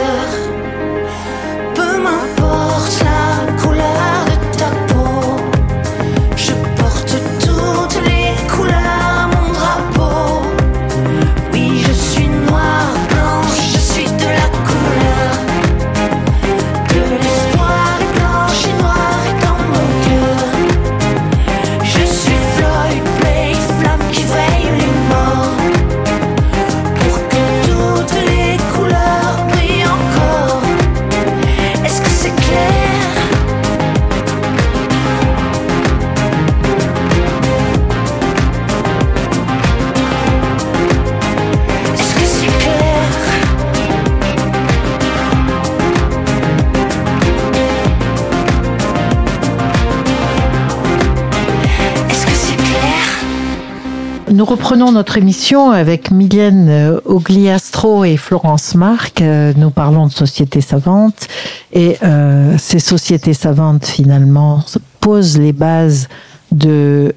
Reprenons 54.55 54.93
notre 54.93 55.17
émission 55.17 55.71
avec 55.71 56.11
Mylène 56.11 56.69
euh, 56.69 57.01
Ogliastro 57.03 58.05
et 58.05 58.15
Florence 58.15 58.73
Marc. 58.73 59.21
Euh, 59.21 59.51
Nous 59.57 59.69
parlons 59.69 60.07
de 60.07 60.13
sociétés 60.13 60.61
savantes 60.61 61.27
et 61.73 61.97
euh, 62.03 62.55
ces 62.57 62.79
sociétés 62.79 63.33
savantes 63.33 63.85
finalement 63.85 64.63
posent 65.01 65.37
les 65.37 65.51
bases 65.51 66.07
de, 66.53 67.13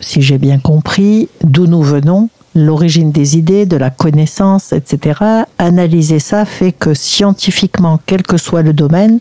si 0.00 0.22
j'ai 0.22 0.38
bien 0.38 0.58
compris, 0.58 1.28
d'où 1.44 1.68
nous 1.68 1.82
venons, 1.82 2.30
l'origine 2.56 3.12
des 3.12 3.38
idées, 3.38 3.64
de 3.64 3.76
la 3.76 3.90
connaissance, 3.90 4.72
etc. 4.72 5.20
Analyser 5.58 6.18
ça 6.18 6.44
fait 6.44 6.72
que 6.72 6.94
scientifiquement, 6.94 8.00
quel 8.06 8.24
que 8.24 8.38
soit 8.38 8.62
le 8.62 8.72
domaine, 8.72 9.20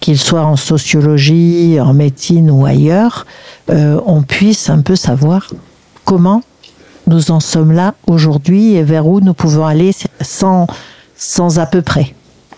qu'il 0.00 0.18
soit 0.18 0.44
en 0.44 0.56
sociologie, 0.56 1.78
en 1.80 1.94
médecine 1.94 2.50
ou 2.50 2.66
ailleurs, 2.66 3.26
on 3.68 4.22
puisse 4.22 4.70
un 4.70 4.80
peu 4.80 4.96
savoir 4.96 5.48
comment 6.04 6.42
nous 7.06 7.30
en 7.30 7.40
sommes 7.40 7.72
là 7.72 7.94
aujourd'hui 8.06 8.74
et 8.74 8.82
vers 8.82 9.06
où 9.06 9.20
nous 9.20 9.34
pouvons 9.34 9.66
aller 9.66 9.92
sans, 10.20 10.66
sans 11.16 11.58
à 11.58 11.66
peu 11.66 11.82
près. 11.82 12.14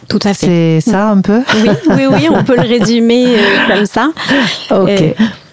Tout 0.08 0.18
à 0.24 0.32
fait. 0.32 0.80
C'est 0.80 0.90
ça 0.90 1.10
un 1.10 1.20
peu? 1.20 1.42
Oui, 1.62 1.68
oui, 1.90 2.06
oui, 2.10 2.28
on 2.32 2.42
peut 2.42 2.56
le 2.56 2.62
résumer 2.78 3.26
euh, 3.36 3.42
comme 3.68 3.86
ça. 3.86 4.08
Ok. 4.70 4.88
Euh, 4.88 5.12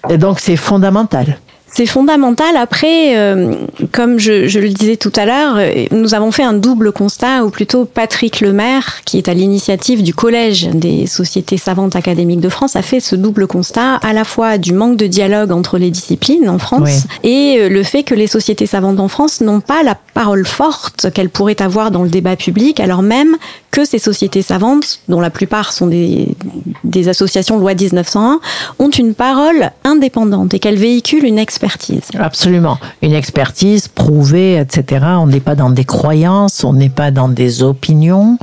Et 0.09 0.17
donc 0.17 0.39
c'est 0.39 0.55
fondamental. 0.55 1.37
C'est 1.75 1.87
fondamental. 1.87 2.55
Après, 2.55 3.17
euh, 3.17 3.53
comme 3.91 4.17
je, 4.17 4.47
je 4.47 4.61
le 4.61 4.69
disais 4.69 4.95
tout 4.95 5.11
à 5.13 5.25
l'heure, 5.25 5.55
euh, 5.57 5.87
nous 5.91 6.13
avons 6.13 6.31
fait 6.31 6.43
un 6.43 6.53
double 6.53 6.93
constat, 6.93 7.43
ou 7.43 7.49
plutôt 7.49 7.83
Patrick 7.83 8.39
Lemaire, 8.39 9.01
qui 9.03 9.17
est 9.17 9.27
à 9.27 9.33
l'initiative 9.33 10.01
du 10.01 10.13
Collège 10.13 10.69
des 10.69 11.05
sociétés 11.05 11.57
savantes 11.57 11.97
académiques 11.97 12.39
de 12.39 12.47
France, 12.47 12.77
a 12.77 12.81
fait 12.81 13.01
ce 13.01 13.17
double 13.17 13.45
constat 13.45 13.95
à 13.95 14.13
la 14.13 14.23
fois 14.23 14.57
du 14.57 14.71
manque 14.71 14.95
de 14.95 15.05
dialogue 15.05 15.51
entre 15.51 15.77
les 15.77 15.91
disciplines 15.91 16.47
en 16.47 16.59
France 16.59 17.07
et 17.23 17.57
euh, 17.59 17.67
le 17.67 17.83
fait 17.83 18.03
que 18.03 18.15
les 18.15 18.27
sociétés 18.27 18.67
savantes 18.67 19.01
en 19.01 19.09
France 19.09 19.41
n'ont 19.41 19.59
pas 19.59 19.83
la 19.83 19.97
parole 20.13 20.45
forte 20.45 21.11
qu'elles 21.11 21.29
pourraient 21.29 21.61
avoir 21.61 21.91
dans 21.91 22.03
le 22.03 22.09
débat 22.09 22.37
public, 22.37 22.79
alors 22.79 23.01
même 23.01 23.35
que 23.71 23.83
ces 23.83 23.99
sociétés 23.99 24.41
savantes, 24.41 25.01
dont 25.09 25.19
la 25.19 25.29
plupart 25.29 25.73
sont 25.73 25.87
des, 25.87 26.29
des 26.85 27.09
associations 27.09 27.59
loi 27.59 27.73
1901, 27.73 28.39
ont 28.79 28.89
une 28.89 29.13
parole 29.13 29.71
indépendante 29.83 30.53
et 30.53 30.59
qu'elles 30.59 30.77
véhiculent 30.77 31.25
une 31.25 31.37
Absolument. 32.19 32.77
Une 33.01 33.13
expertise 33.13 33.87
prouvée, 33.87 34.57
etc. 34.57 35.05
On 35.19 35.27
n'est 35.27 35.39
pas 35.39 35.55
dans 35.55 35.69
des 35.69 35.85
croyances, 35.85 36.63
on 36.63 36.73
n'est 36.73 36.89
pas 36.89 37.11
dans 37.11 37.29
des 37.29 37.63
opinions. 37.63 38.37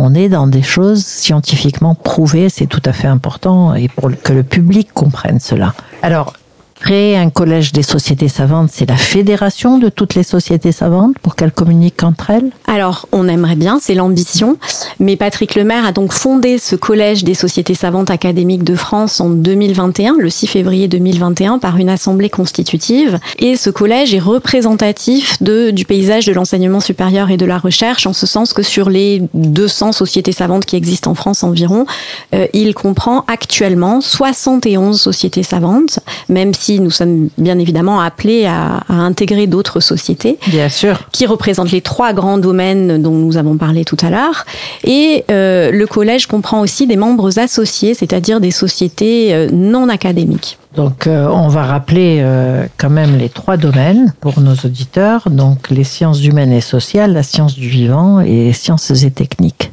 On 0.00 0.14
est 0.14 0.28
dans 0.28 0.46
des 0.46 0.62
choses 0.62 1.04
scientifiquement 1.04 1.96
prouvées, 1.96 2.48
c'est 2.48 2.66
tout 2.66 2.82
à 2.84 2.92
fait 2.92 3.08
important 3.08 3.74
et 3.74 3.88
pour 3.88 4.10
que 4.22 4.32
le 4.32 4.44
public 4.44 4.92
comprenne 4.92 5.40
cela. 5.40 5.74
Alors, 6.02 6.34
créer 6.78 7.16
un 7.16 7.30
collège 7.30 7.72
des 7.72 7.82
sociétés 7.82 8.28
savantes, 8.28 8.70
c'est 8.72 8.88
la 8.88 8.96
fédération 8.96 9.78
de 9.78 9.88
toutes 9.88 10.14
les 10.14 10.22
sociétés 10.22 10.72
savantes 10.72 11.18
pour 11.20 11.34
qu'elles 11.34 11.52
communiquent 11.52 12.02
entre 12.02 12.30
elles? 12.30 12.50
Alors, 12.66 13.08
on 13.12 13.28
aimerait 13.28 13.56
bien, 13.56 13.78
c'est 13.80 13.94
l'ambition, 13.94 14.56
mais 15.00 15.16
Patrick 15.16 15.54
Lemaire 15.54 15.84
a 15.84 15.92
donc 15.92 16.12
fondé 16.12 16.58
ce 16.58 16.76
collège 16.76 17.24
des 17.24 17.34
sociétés 17.34 17.74
savantes 17.74 18.10
académiques 18.10 18.64
de 18.64 18.76
France 18.76 19.20
en 19.20 19.30
2021, 19.30 20.16
le 20.18 20.30
6 20.30 20.46
février 20.46 20.88
2021, 20.88 21.58
par 21.58 21.76
une 21.76 21.88
assemblée 21.88 22.30
constitutive. 22.30 23.18
Et 23.38 23.56
ce 23.56 23.70
collège 23.70 24.14
est 24.14 24.20
représentatif 24.20 25.42
de, 25.42 25.70
du 25.70 25.84
paysage 25.84 26.26
de 26.26 26.32
l'enseignement 26.32 26.80
supérieur 26.80 27.30
et 27.30 27.36
de 27.36 27.46
la 27.46 27.58
recherche, 27.58 28.06
en 28.06 28.12
ce 28.12 28.26
sens 28.26 28.52
que 28.52 28.62
sur 28.62 28.90
les 28.90 29.22
200 29.34 29.92
sociétés 29.92 30.32
savantes 30.32 30.64
qui 30.64 30.76
existent 30.76 31.10
en 31.10 31.14
France 31.14 31.42
environ, 31.42 31.86
euh, 32.34 32.46
il 32.52 32.74
comprend 32.74 33.24
actuellement 33.26 34.00
71 34.00 35.00
sociétés 35.00 35.42
savantes, 35.42 36.00
même 36.28 36.54
si 36.54 36.67
nous 36.80 36.90
sommes 36.90 37.28
bien 37.38 37.58
évidemment 37.58 38.00
appelés 38.00 38.46
à, 38.46 38.82
à 38.88 38.94
intégrer 38.94 39.46
d'autres 39.46 39.80
sociétés 39.80 40.38
Bien 40.48 40.68
sûr. 40.68 41.08
qui 41.12 41.26
représentent 41.26 41.72
les 41.72 41.80
trois 41.80 42.12
grands 42.12 42.38
domaines 42.38 43.02
dont 43.02 43.12
nous 43.12 43.36
avons 43.36 43.56
parlé 43.56 43.84
tout 43.84 43.96
à 44.02 44.10
l'heure. 44.10 44.44
Et 44.84 45.24
euh, 45.30 45.70
le 45.70 45.86
collège 45.86 46.26
comprend 46.26 46.60
aussi 46.60 46.86
des 46.86 46.96
membres 46.96 47.38
associés, 47.38 47.94
c'est-à-dire 47.94 48.40
des 48.40 48.50
sociétés 48.50 49.34
euh, 49.34 49.48
non 49.52 49.88
académiques. 49.88 50.58
Donc, 50.76 51.06
euh, 51.06 51.26
on 51.28 51.48
va 51.48 51.62
rappeler 51.64 52.18
euh, 52.20 52.66
quand 52.76 52.90
même 52.90 53.16
les 53.16 53.30
trois 53.30 53.56
domaines 53.56 54.12
pour 54.20 54.38
nos 54.40 54.52
auditeurs. 54.52 55.28
Donc, 55.30 55.70
les 55.70 55.82
sciences 55.82 56.22
humaines 56.22 56.52
et 56.52 56.60
sociales, 56.60 57.12
la 57.14 57.22
science 57.22 57.54
du 57.54 57.68
vivant 57.68 58.20
et 58.20 58.44
les 58.44 58.52
sciences 58.52 58.90
et 58.90 59.10
techniques. 59.10 59.72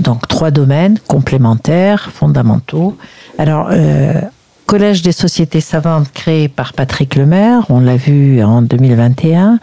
Donc, 0.00 0.26
trois 0.28 0.50
domaines 0.50 0.98
complémentaires, 1.08 2.10
fondamentaux. 2.14 2.96
Alors, 3.36 3.68
euh, 3.72 4.14
Collège 4.68 5.00
des 5.00 5.12
sociétés 5.12 5.62
savantes 5.62 6.12
créé 6.12 6.46
par 6.46 6.74
Patrick 6.74 7.14
Lemaire, 7.14 7.64
on 7.70 7.80
l'a 7.80 7.96
vu 7.96 8.42
en 8.42 8.60
2021. 8.60 9.60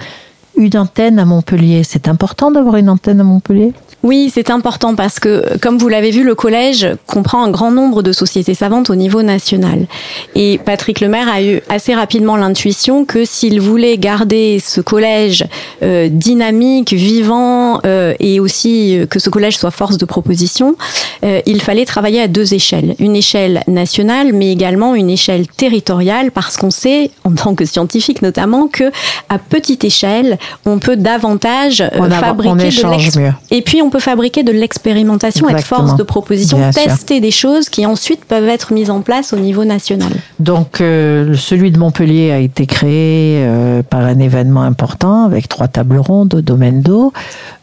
Une 0.58 0.78
antenne 0.78 1.20
à 1.20 1.26
Montpellier. 1.26 1.84
C'est 1.84 2.08
important 2.08 2.52
d'avoir 2.52 2.78
une 2.78 2.90
antenne 2.90 3.20
à 3.20 3.24
Montpellier? 3.24 3.74
Oui, 4.04 4.32
c'est 4.32 4.52
important 4.52 4.94
parce 4.94 5.20
que, 5.20 5.58
comme 5.58 5.80
vous 5.80 5.88
l'avez 5.88 6.12
vu, 6.12 6.24
le 6.24 6.36
collège 6.36 6.88
comprend 7.08 7.44
un 7.44 7.50
grand 7.50 7.72
nombre 7.72 8.04
de 8.04 8.12
sociétés 8.12 8.54
savantes 8.54 8.92
au 8.92 8.96
niveau 8.96 9.24
national. 9.24 9.88
Et 10.36 10.60
Patrick 10.64 11.00
Lemaire 11.00 11.28
a 11.28 11.42
eu 11.42 11.62
assez 11.70 11.96
rapidement 11.96 12.38
l'intuition 12.38 13.04
que 13.04 13.26
s'il 13.26 13.60
voulait 13.60 13.98
garder 13.98 14.62
ce 14.64 14.80
collège 14.80 15.46
euh, 15.82 16.08
dynamique, 16.08 16.94
vivant, 16.94 17.80
euh, 17.86 18.14
et 18.20 18.40
aussi 18.40 19.00
que 19.10 19.18
ce 19.18 19.32
collège 19.32 19.58
soit 19.58 19.72
force 19.72 19.98
de 19.98 20.06
proposition, 20.06 20.76
euh, 21.24 21.42
il 21.48 21.60
fallait 21.60 21.86
travailler 21.86 22.22
à 22.22 22.28
deux 22.28 22.54
échelles. 22.54 22.94
Une 23.00 23.16
échelle 23.16 23.64
nationale, 23.68 24.34
mais 24.34 24.52
également 24.52 24.94
une 24.94 25.10
échelle 25.10 25.48
territoriale, 25.48 26.30
parce 26.30 26.58
qu'on 26.58 26.70
sait, 26.70 27.10
en 27.24 27.32
tant 27.32 27.56
que 27.56 27.66
scientifique 27.66 28.22
notamment, 28.22 28.68
que 28.68 28.92
à 29.30 29.40
petite 29.40 29.84
échelle, 29.84 30.38
on 30.66 30.80
peut 30.80 30.98
davantage 30.98 31.84
fabriquer 32.20 32.70
de 32.70 33.54
Et 33.54 33.62
puis 33.62 33.82
on 33.82 33.90
fabriquer 34.00 34.44
de 34.44 34.52
l'expérimentation, 34.52 35.50
être 35.50 35.64
force 35.64 35.96
de 35.96 36.04
proposition, 36.04 36.60
tester 36.72 37.20
des 37.20 37.32
choses 37.32 37.70
qui 37.70 37.86
ensuite 37.86 38.26
peuvent 38.26 38.48
être 38.48 38.74
mises 38.74 38.90
en 38.90 39.02
place 39.02 39.34
au 39.34 39.38
niveau 39.38 39.66
national. 39.66 40.12
Donc, 40.40 40.82
euh, 40.82 41.36
celui 41.36 41.72
de 41.72 41.80
Montpellier 41.80 42.32
a 42.32 42.40
été 42.40 42.66
créé 42.66 43.38
euh, 43.40 43.84
par 43.84 44.02
un 44.02 44.20
événement 44.20 44.62
important 44.62 45.26
avec 45.26 45.48
trois 45.48 45.68
tables 45.68 45.98
rondes 45.98 46.34
au 46.34 46.42
domaine 46.42 46.82
d'eau. 46.82 47.14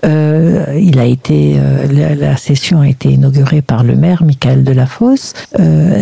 Euh, 0.05 0.65
il 0.81 0.99
a 0.99 1.05
été, 1.05 1.57
la, 1.91 2.15
la, 2.15 2.37
session 2.37 2.81
a 2.81 2.89
été 2.89 3.11
inaugurée 3.11 3.62
par 3.62 3.85
le 3.85 3.95
maire 3.95 4.23
Michael 4.25 4.65
Delafosse. 4.65 5.35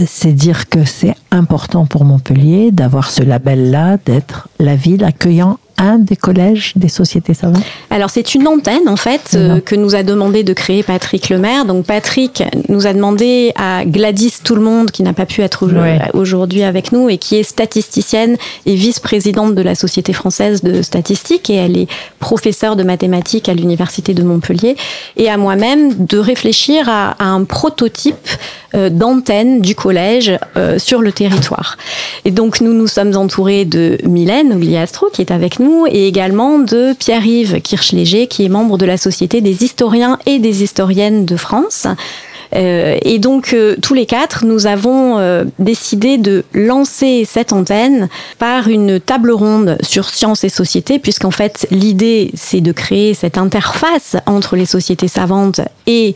c'est 0.06 0.32
dire 0.32 0.68
que 0.68 0.84
c'est 0.84 1.14
important 1.30 1.86
pour 1.86 2.04
Montpellier 2.04 2.70
d'avoir 2.70 3.10
ce 3.10 3.22
label-là, 3.22 3.98
d'être 4.04 4.48
la 4.58 4.76
ville 4.76 5.04
accueillant 5.04 5.58
un 5.80 5.98
des 5.98 6.14
collèges 6.14 6.74
des 6.76 6.88
sociétés 6.88 7.34
savantes. 7.34 7.64
Alors 7.88 8.10
c'est 8.10 8.34
une 8.34 8.46
antenne 8.46 8.88
en 8.88 8.96
fait 8.96 9.32
euh, 9.34 9.60
que 9.60 9.74
nous 9.74 9.94
a 9.94 10.02
demandé 10.02 10.44
de 10.44 10.52
créer 10.52 10.82
Patrick 10.82 11.30
Lemaire. 11.30 11.64
Donc 11.64 11.86
Patrick 11.86 12.44
nous 12.68 12.86
a 12.86 12.92
demandé 12.92 13.52
à 13.56 13.84
Gladys 13.86 14.34
Tout 14.44 14.54
le 14.54 14.60
Monde 14.60 14.90
qui 14.90 15.02
n'a 15.02 15.14
pas 15.14 15.26
pu 15.26 15.40
être 15.40 15.66
aujourd'hui 16.12 16.62
avec 16.62 16.92
nous 16.92 17.08
et 17.08 17.16
qui 17.18 17.36
est 17.36 17.42
statisticienne 17.42 18.36
et 18.66 18.74
vice-présidente 18.74 19.54
de 19.54 19.62
la 19.62 19.74
Société 19.74 20.12
française 20.12 20.62
de 20.62 20.82
statistique 20.82 21.48
et 21.48 21.54
elle 21.54 21.76
est 21.76 21.88
professeure 22.18 22.76
de 22.76 22.82
mathématiques 22.82 23.48
à 23.48 23.54
l'université 23.54 24.12
de 24.12 24.22
Montpellier. 24.22 24.76
Et 25.16 25.30
à 25.30 25.38
moi-même 25.38 26.06
de 26.06 26.18
réfléchir 26.18 26.88
à, 26.88 27.16
un 27.24 27.44
prototype 27.44 28.28
euh, 28.74 28.90
d'antenne 28.90 29.60
du 29.60 29.74
collège 29.74 30.32
euh, 30.56 30.78
sur 30.78 31.00
le 31.00 31.12
territoire. 31.12 31.76
Et 32.24 32.30
donc 32.30 32.60
nous 32.60 32.72
nous 32.72 32.86
sommes 32.86 33.16
entourés 33.16 33.64
de 33.64 33.98
Mylène 34.04 34.52
Ogliastro 34.52 35.08
qui 35.12 35.22
est 35.22 35.30
avec 35.30 35.58
nous 35.58 35.86
et 35.88 36.06
également 36.06 36.58
de 36.58 36.92
Pierre-Yves 36.98 37.60
Kirchléger, 37.60 38.26
qui 38.26 38.44
est 38.44 38.48
membre 38.48 38.78
de 38.78 38.86
la 38.86 38.96
Société 38.96 39.40
des 39.40 39.64
historiens 39.64 40.18
et 40.26 40.38
des 40.38 40.62
historiennes 40.62 41.24
de 41.24 41.36
France. 41.36 41.86
Euh, 42.54 42.98
et 43.02 43.18
donc 43.18 43.52
euh, 43.52 43.76
tous 43.80 43.94
les 43.94 44.06
quatre, 44.06 44.44
nous 44.44 44.66
avons 44.66 45.18
euh, 45.18 45.44
décidé 45.58 46.18
de 46.18 46.44
lancer 46.52 47.24
cette 47.24 47.52
antenne 47.52 48.08
par 48.38 48.68
une 48.68 48.98
table 48.98 49.30
ronde 49.30 49.78
sur 49.82 50.08
sciences 50.08 50.44
et 50.44 50.48
société, 50.48 50.98
puisqu'en 50.98 51.30
fait 51.30 51.66
l'idée 51.70 52.30
c'est 52.34 52.60
de 52.60 52.72
créer 52.72 53.14
cette 53.14 53.38
interface 53.38 54.16
entre 54.26 54.56
les 54.56 54.66
sociétés 54.66 55.08
savantes 55.08 55.60
et 55.86 56.14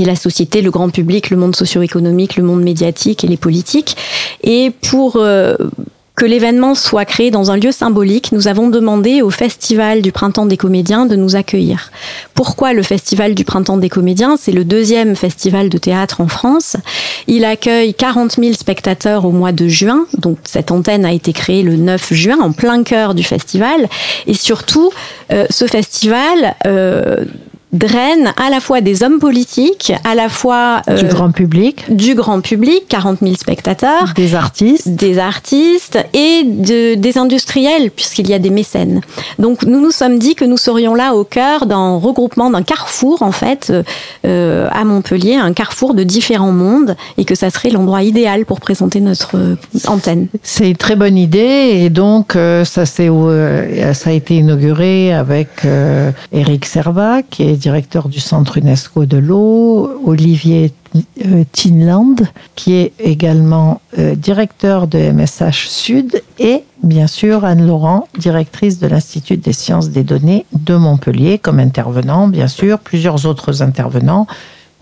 et 0.00 0.04
la 0.04 0.16
société, 0.16 0.62
le 0.62 0.70
grand 0.70 0.88
public, 0.88 1.30
le 1.30 1.36
monde 1.36 1.54
socio-économique, 1.54 2.36
le 2.36 2.42
monde 2.42 2.62
médiatique 2.62 3.24
et 3.24 3.28
les 3.28 3.36
politiques. 3.36 3.96
Et 4.42 4.70
pour 4.88 5.18
que 6.14 6.26
l'événement 6.26 6.74
soit 6.74 7.04
créé 7.04 7.30
dans 7.30 7.50
un 7.50 7.56
lieu 7.56 7.72
symbolique, 7.72 8.32
nous 8.32 8.46
avons 8.46 8.68
demandé 8.68 9.22
au 9.22 9.30
Festival 9.30 10.02
du 10.02 10.12
Printemps 10.12 10.46
des 10.46 10.56
Comédiens 10.56 11.06
de 11.06 11.16
nous 11.16 11.36
accueillir. 11.36 11.90
Pourquoi 12.34 12.74
le 12.74 12.82
Festival 12.82 13.34
du 13.34 13.44
Printemps 13.44 13.78
des 13.78 13.88
Comédiens? 13.88 14.36
C'est 14.38 14.52
le 14.52 14.64
deuxième 14.64 15.16
festival 15.16 15.68
de 15.68 15.78
théâtre 15.78 16.20
en 16.20 16.28
France. 16.28 16.76
Il 17.28 17.44
accueille 17.44 17.94
40 17.94 18.32
000 18.32 18.52
spectateurs 18.52 19.24
au 19.24 19.32
mois 19.32 19.52
de 19.52 19.68
juin. 19.68 20.06
Donc 20.18 20.38
cette 20.44 20.70
antenne 20.70 21.04
a 21.04 21.12
été 21.12 21.32
créée 21.32 21.62
le 21.62 21.76
9 21.76 22.12
juin, 22.12 22.38
en 22.40 22.52
plein 22.52 22.82
cœur 22.82 23.14
du 23.14 23.22
festival. 23.22 23.88
Et 24.26 24.34
surtout, 24.34 24.90
euh, 25.32 25.46
ce 25.50 25.66
festival... 25.66 26.54
Euh, 26.66 27.24
draine 27.72 28.34
à 28.36 28.50
la 28.50 28.60
fois 28.60 28.82
des 28.82 29.02
hommes 29.02 29.18
politiques, 29.18 29.92
à 30.04 30.14
la 30.14 30.28
fois 30.28 30.82
du 30.86 31.06
euh, 31.06 31.08
grand 31.08 31.32
public, 31.32 31.84
du 31.88 32.14
grand 32.14 32.40
public, 32.40 32.84
40 32.88 33.20
000 33.22 33.34
spectateurs, 33.34 34.12
des 34.14 34.34
artistes, 34.34 34.88
des 34.88 35.18
artistes 35.18 35.98
et 36.12 36.44
de, 36.44 36.94
des 36.96 37.16
industriels 37.16 37.90
puisqu'il 37.90 38.28
y 38.28 38.34
a 38.34 38.38
des 38.38 38.50
mécènes. 38.50 39.00
Donc 39.38 39.64
nous 39.64 39.80
nous 39.80 39.90
sommes 39.90 40.18
dit 40.18 40.34
que 40.34 40.44
nous 40.44 40.58
serions 40.58 40.94
là 40.94 41.14
au 41.14 41.24
cœur 41.24 41.64
d'un 41.64 41.96
regroupement, 41.96 42.50
d'un 42.50 42.62
carrefour 42.62 43.22
en 43.22 43.32
fait 43.32 43.72
euh, 44.26 44.68
à 44.70 44.84
Montpellier, 44.84 45.36
un 45.36 45.54
carrefour 45.54 45.94
de 45.94 46.02
différents 46.02 46.52
mondes 46.52 46.94
et 47.16 47.24
que 47.24 47.34
ça 47.34 47.48
serait 47.48 47.70
l'endroit 47.70 48.02
idéal 48.02 48.44
pour 48.44 48.60
présenter 48.60 49.00
notre 49.00 49.36
euh, 49.36 49.56
antenne. 49.86 50.26
C'est 50.42 50.68
une 50.68 50.76
très 50.76 50.96
bonne 50.96 51.16
idée 51.16 51.70
et 51.72 51.88
donc 51.88 52.36
euh, 52.36 52.64
ça 52.64 52.84
c'est 52.84 53.08
ça 53.94 54.10
a 54.10 54.12
été 54.12 54.36
inauguré 54.36 55.12
avec 55.12 55.48
Eric 56.32 56.66
Servat 56.66 57.22
qui 57.22 57.42
est 57.44 57.61
directeur 57.62 58.08
du 58.08 58.18
Centre 58.18 58.58
UNESCO 58.58 59.06
de 59.06 59.16
l'eau, 59.16 59.88
Olivier 60.04 60.74
euh, 61.24 61.44
Tinland, 61.52 62.16
qui 62.56 62.74
est 62.74 62.92
également 62.98 63.80
euh, 63.98 64.16
directeur 64.16 64.88
de 64.88 64.98
MSH 64.98 65.68
Sud, 65.68 66.22
et 66.40 66.64
bien 66.82 67.06
sûr 67.06 67.44
Anne 67.44 67.64
Laurent, 67.64 68.08
directrice 68.18 68.80
de 68.80 68.88
l'Institut 68.88 69.36
des 69.36 69.52
sciences 69.52 69.90
des 69.90 70.02
données 70.02 70.44
de 70.52 70.74
Montpellier, 70.74 71.38
comme 71.38 71.60
intervenant, 71.60 72.26
bien 72.26 72.48
sûr, 72.48 72.80
plusieurs 72.80 73.26
autres 73.26 73.62
intervenants, 73.62 74.26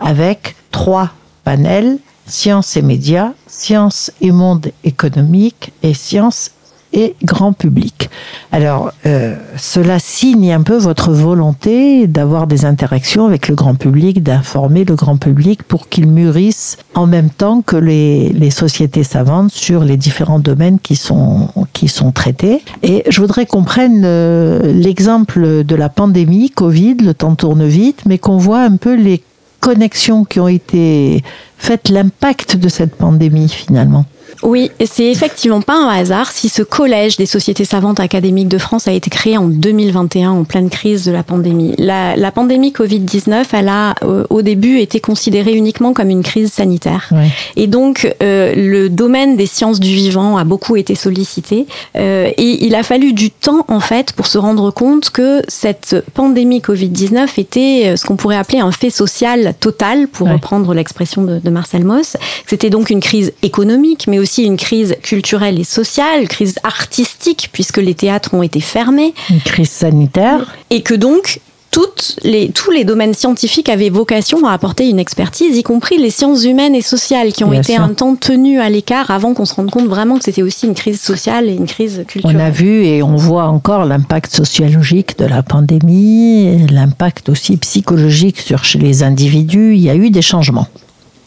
avec 0.01 0.57
trois 0.71 1.11
panels, 1.45 1.99
sciences 2.27 2.79
et 2.79 2.83
médias, 2.83 3.33
sciences 3.47 4.11
et 4.23 4.33
monde 4.33 4.73
économique 4.85 5.73
et 5.83 5.93
sciences 5.93 6.53
et 6.93 7.15
grand 7.25 7.53
public. 7.53 8.11
Alors, 8.53 8.93
euh, 9.07 9.37
cela 9.57 9.99
signe 9.99 10.53
un 10.53 10.63
peu 10.63 10.77
votre 10.77 11.13
volonté 11.13 12.07
d'avoir 12.07 12.47
des 12.47 12.65
interactions 12.65 13.27
avec 13.27 13.49
le 13.49 13.55
grand 13.55 13.75
public, 13.75 14.23
d'informer 14.23 14.85
le 14.85 14.97
grand 14.97 15.17
public 15.17 15.63
pour 15.63 15.89
qu'il 15.89 16.09
mûrisse 16.09 16.77
en 16.95 17.07
même 17.07 17.31
temps 17.31 17.63
que 17.63 17.77
les, 17.77 18.51
sociétés 18.51 19.05
savantes 19.05 19.53
sur 19.53 19.85
les 19.85 19.97
différents 19.97 20.41
domaines 20.41 20.81
qui 20.81 20.97
sont, 20.97 21.49
qui 21.73 21.87
sont 21.87 22.11
traités. 22.11 22.63
Et 22.83 23.05
je 23.09 23.21
voudrais 23.21 23.47
qu'on 23.47 23.63
prenne 23.63 24.03
euh, 24.05 24.73
l'exemple 24.73 25.63
de 25.63 25.75
la 25.77 25.89
pandémie, 25.89 26.51
Covid, 26.51 26.97
le 26.97 27.15
temps 27.15 27.37
tourne 27.37 27.67
vite, 27.67 28.03
mais 28.07 28.19
qu'on 28.19 28.39
voit 28.39 28.63
un 28.63 28.77
peu 28.77 28.95
les 28.95 29.23
connexions 29.61 30.25
qui 30.25 30.41
ont 30.41 30.49
été 30.49 31.23
faites, 31.57 31.89
l'impact 31.89 32.57
de 32.57 32.69
cette 32.69 32.97
pandémie 32.97 33.49
finalement. 33.49 34.05
Oui, 34.43 34.71
c'est 34.85 35.07
effectivement 35.07 35.61
pas 35.61 35.77
un 35.77 35.89
hasard 35.89 36.31
si 36.33 36.49
ce 36.49 36.63
collège 36.63 37.17
des 37.17 37.27
sociétés 37.27 37.65
savantes 37.65 38.01
académiques 38.01 38.49
de 38.49 38.59
France 38.59 38.89
a 38.89 38.93
été 38.93 39.11
créé 39.11 39.37
en 39.37 39.47
2021 39.47 40.31
en 40.31 40.45
pleine 40.45 40.71
crise 40.71 41.05
de 41.05 41.13
la 41.13 41.23
pandémie. 41.23 41.75
La, 41.77 42.17
la 42.17 42.33
pandémie 42.33 42.73
Covid-19, 42.73 43.45
elle 43.53 43.69
a 43.69 43.95
euh, 44.03 44.25
au 44.31 44.43
début 44.43 44.79
été 44.79 45.01
considérée 45.01 45.53
uniquement 45.55 45.93
comme 45.93 46.09
une 46.09 46.23
crise 46.23 46.53
sanitaire. 46.53 47.11
Et 47.57 47.67
donc 47.67 48.15
euh, 48.23 48.55
le 48.55 48.89
domaine 48.89 49.37
des 49.37 49.47
sciences 49.47 49.81
du 49.81 49.95
vivant 49.95 50.39
a 50.39 50.45
beaucoup 50.45 50.77
été 50.77 50.95
sollicité 50.95 51.67
euh, 51.97 52.31
et 52.37 52.65
il 52.65 52.75
a 52.75 52.83
fallu 52.83 53.13
du 53.13 53.31
temps 53.31 53.65
en 53.69 53.81
fait 53.81 54.13
pour 54.13 54.27
se 54.27 54.39
rendre 54.39 54.71
compte 54.71 55.11
que 55.11 55.43
cette 55.49 56.03
pandémie 56.15 56.61
Covid-19 56.61 57.29
était 57.39 57.95
ce 57.97 58.05
qu'on 58.07 58.17
pourrait 58.17 58.37
appeler 58.37 58.61
un 58.61 58.73
fait 58.73 58.91
social 58.91 59.55
total 59.61 60.09
pour 60.09 60.29
reprendre 60.29 60.73
l'expression 60.73 61.23
de, 61.23 61.39
de 61.39 61.51
Marcel 61.51 61.85
Mauss. 61.85 62.17
C'était 62.47 62.71
donc 62.71 62.91
une 62.91 63.01
crise 63.01 63.33
économique 63.43 64.07
mais 64.07 64.19
aussi 64.19 64.30
une 64.39 64.57
crise 64.57 64.97
culturelle 65.03 65.59
et 65.59 65.65
sociale, 65.65 66.29
crise 66.29 66.57
artistique, 66.63 67.51
puisque 67.53 67.79
les 67.79 67.95
théâtres 67.95 68.35
ont 68.35 68.43
été 68.43 68.61
fermés. 68.61 69.15
Une 69.29 69.41
crise 69.41 69.71
sanitaire. 69.71 70.55
Et 70.71 70.83
que 70.83 70.95
donc, 70.95 71.41
toutes 71.71 72.17
les, 72.25 72.51
tous 72.51 72.71
les 72.71 72.85
domaines 72.85 73.15
scientifiques 73.15 73.69
avaient 73.69 73.91
vocation 73.91 74.45
à 74.47 74.53
apporter 74.53 74.89
une 74.89 74.99
expertise, 74.99 75.57
y 75.57 75.63
compris 75.63 75.99
les 75.99 76.11
sciences 76.11 76.45
humaines 76.45 76.75
et 76.75 76.83
sociales, 76.83 77.33
qui 77.33 77.45
ont 77.45 77.53
été 77.53 77.77
un 77.77 77.91
temps 77.91 78.17
tenues 78.17 78.61
à 78.61 78.69
l'écart 78.69 79.11
avant 79.11 79.35
qu'on 79.35 79.45
se 79.45 79.55
rende 79.55 79.71
compte 79.71 79.87
vraiment 79.87 80.19
que 80.19 80.25
c'était 80.25 80.43
aussi 80.43 80.67
une 80.67 80.75
crise 80.75 81.01
sociale 81.01 81.49
et 81.49 81.55
une 81.55 81.67
crise 81.67 82.05
culturelle. 82.09 82.37
On 82.37 82.41
a 82.41 82.51
vu 82.51 82.85
et 82.85 83.03
on 83.03 83.15
voit 83.15 83.45
encore 83.45 83.85
l'impact 83.85 84.35
sociologique 84.35 85.19
de 85.19 85.27
la 85.27 85.43
pandémie, 85.43 86.67
l'impact 86.69 87.29
aussi 87.29 87.57
psychologique 87.57 88.41
sur 88.41 88.65
chez 88.65 88.79
les 88.79 89.03
individus. 89.03 89.75
Il 89.75 89.81
y 89.81 89.91
a 89.91 89.95
eu 89.95 90.11
des 90.11 90.23
changements. 90.23 90.67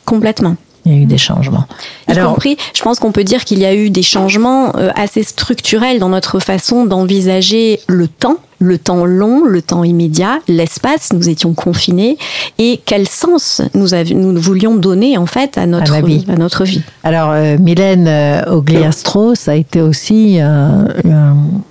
Complètement. 0.06 0.58
Il 0.86 0.94
y 0.94 0.96
a 0.96 1.00
eu 1.00 1.06
des 1.06 1.18
changements. 1.18 1.66
Y 2.10 2.20
compris, 2.20 2.58
je 2.74 2.82
pense 2.82 3.00
qu'on 3.00 3.12
peut 3.12 3.24
dire 3.24 3.46
qu'il 3.46 3.60
y 3.60 3.66
a 3.66 3.74
eu 3.74 3.90
des 3.90 4.04
changements 4.04 4.76
euh, 4.76 4.92
assez 4.96 5.24
structurels 5.24 6.00
dans 6.00 6.10
notre 6.10 6.40
façon 6.40 6.86
d'envisager 6.86 7.80
le 7.88 8.08
temps, 8.08 8.38
le 8.64 8.78
temps 8.78 9.06
long, 9.06 9.44
le 9.46 9.62
temps 9.62 9.84
immédiat, 9.84 10.40
l'espace, 10.48 11.12
nous 11.14 11.30
étions 11.30 11.54
confinés, 11.54 12.18
et 12.58 12.80
quel 12.86 13.08
sens 13.08 13.62
nous, 13.74 13.90
nous 14.16 14.42
voulions 14.42 14.76
donner 14.76 15.18
en 15.18 15.26
fait 15.26 15.58
à 15.58 15.66
notre, 15.66 16.04
vie. 16.04 16.26
À 16.30 16.38
notre 16.38 16.64
vie. 16.64 16.82
Alors, 17.04 17.32
euh, 17.32 17.58
Mylène 17.58 18.08
euh, 18.08 18.46
Ogliastro, 18.48 19.36
ça 19.36 19.52
a 19.52 19.56
été 19.56 19.82
aussi 19.82 20.38
euh, 20.40 20.86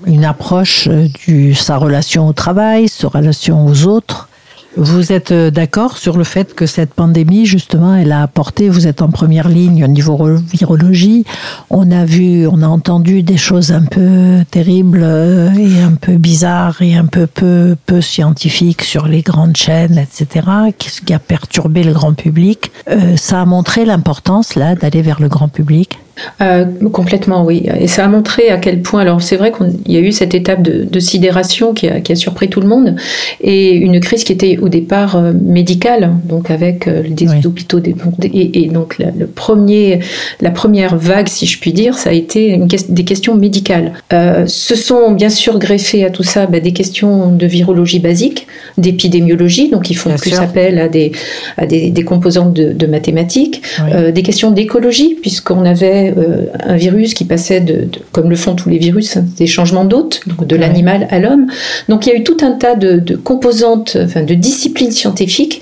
une 0.07 0.25
approche 0.25 0.89
de 0.89 1.53
sa 1.55 1.79
relation 1.79 2.29
au 2.29 2.33
travail, 2.33 2.89
sa 2.89 3.09
relation 3.09 3.67
aux 3.67 3.87
autres. 3.87 4.29
Vous 4.77 5.13
êtes 5.13 5.33
euh, 5.33 5.51
d'accord 5.51 5.99
sur 5.99 6.17
le 6.17 6.25
fait 6.25 6.55
que 6.55 6.65
cette 6.65 6.95
pandémie, 6.95 7.45
justement, 7.45 7.95
elle 7.95 8.11
a 8.11 8.23
apporté, 8.23 8.71
vous 8.71 8.87
êtes 8.87 9.03
en 9.03 9.11
première 9.11 9.49
ligne 9.49 9.85
au 9.85 9.89
niveau 9.89 10.37
virologie, 10.37 11.25
on 11.69 11.91
a 11.91 12.07
vu, 12.07 12.47
on 12.47 12.63
a 12.63 12.67
entendu 12.67 13.23
des 13.23 13.37
choses 13.37 13.71
un 13.71 13.83
peu 13.83 14.45
terribles 14.51 15.03
euh, 15.03 15.51
et 15.53 15.83
un 15.83 15.93
peu 15.93 16.17
bizarres 16.17 16.81
et 16.81 16.95
un 16.95 17.05
peu 17.05 17.27
peu, 17.27 17.77
peu 17.85 18.01
scientifiques 18.01 18.83
sur 18.83 19.07
les 19.07 19.21
grandes 19.21 19.57
chaînes, 19.57 19.99
etc., 19.99 20.47
qui 20.79 21.13
a 21.13 21.19
perturbé 21.19 21.85
le 21.85 21.93
grand 21.93 22.15
public? 22.15 22.73
Euh, 22.89 23.17
ça 23.17 23.43
a 23.43 23.45
montré 23.45 23.85
l'importance, 23.85 24.55
là, 24.55 24.75
d'aller 24.75 25.03
vers 25.03 25.21
le 25.21 25.29
grand 25.29 25.49
public? 25.49 25.99
Euh, 26.41 26.65
complètement, 26.93 27.45
oui. 27.45 27.67
Et 27.79 27.87
ça 27.87 28.05
a 28.05 28.09
montré 28.09 28.49
à 28.51 28.59
quel 28.59 28.81
point. 28.83 29.01
Alors, 29.01 29.23
c'est 29.23 29.37
vrai 29.37 29.53
qu'il 29.53 29.93
y 29.93 29.97
a 29.97 30.01
eu 30.01 30.13
cette 30.13 30.35
étape 30.35 30.63
de, 30.63 31.01
sidération 31.01 31.75
qui 31.75 31.89
a, 31.89 32.01
qui 32.01 32.13
a, 32.13 32.17
surpris 32.17 32.49
tout 32.49 32.61
le 32.61 32.69
monde 32.69 32.95
et 33.41 33.73
une 33.73 33.99
crise 34.01 34.23
qui 34.25 34.33
était 34.33 34.59
au 34.59 34.69
départ 34.69 35.17
euh, 35.17 35.33
médicale, 35.33 36.11
donc 36.25 36.51
avec 36.51 36.87
euh, 36.87 37.03
des 37.09 37.45
hôpitaux 37.45 37.81
et, 38.23 38.63
et, 38.63 38.69
donc 38.69 38.99
la, 38.99 39.11
le 39.11 39.27
premier, 39.27 40.01
la 40.41 40.51
première 40.51 40.97
vague, 40.97 41.29
si 41.29 41.47
je 41.47 41.59
puis 41.59 41.73
dire, 41.73 41.99
ça 41.99 42.11
a 42.11 42.13
été 42.13 42.49
une, 42.49 42.69
des 42.89 43.05
questions 43.05 43.35
médicales. 43.35 43.93
Euh, 44.13 44.45
ce 44.47 44.75
sont 44.75 45.13
bien 45.13 45.29
sûr 45.29 45.59
greffées 45.59 46.05
à 46.05 46.11
tout 46.11 46.23
ça 46.23 46.47
bah, 46.47 46.61
des 46.61 46.73
questions 46.73 47.31
de 47.31 47.47
virologie 47.47 47.99
basique, 47.99 48.47
d'épidémiologie, 48.79 49.71
donc 49.71 49.91
ils 49.91 49.95
font 49.95 50.15
plus 50.17 50.35
appel 50.35 50.79
à 50.79 50.89
des, 50.89 51.13
à 51.57 51.67
des, 51.67 51.91
des 51.91 52.05
composantes 52.05 52.53
de, 52.53 52.73
de 52.73 52.87
mathématiques, 52.87 53.63
euh, 53.81 54.13
des 54.13 54.23
questions 54.23 54.51
d'écologie, 54.51 55.17
puisqu'on 55.21 55.65
avait 55.65 56.12
euh, 56.17 56.47
un 56.61 56.77
virus 56.77 57.15
qui 57.15 57.25
passait, 57.25 57.61
de, 57.61 57.89
comme 58.13 58.31
le 58.31 58.37
font 58.37 58.55
tous 58.55 58.69
les 58.69 58.79
virus, 58.79 59.17
hein, 59.17 59.25
des 59.37 59.47
changements 59.47 59.85
d'hôte, 59.85 60.21
donc 60.27 60.47
de 60.47 60.57
l'animal 60.57 61.07
à 61.11 61.19
l'homme. 61.19 61.47
Donc 61.89 62.07
il 62.07 62.11
y 62.11 62.13
a 62.13 62.17
eu 62.17 62.25
tout 62.25 62.39
un 62.43 62.53
tas 62.53 62.75
de, 62.75 62.99
de 62.99 63.17
composantes, 63.17 63.97
enfin 64.03 64.23
de 64.23 64.35
disciplines 64.35 64.93
scientifiques 64.93 65.61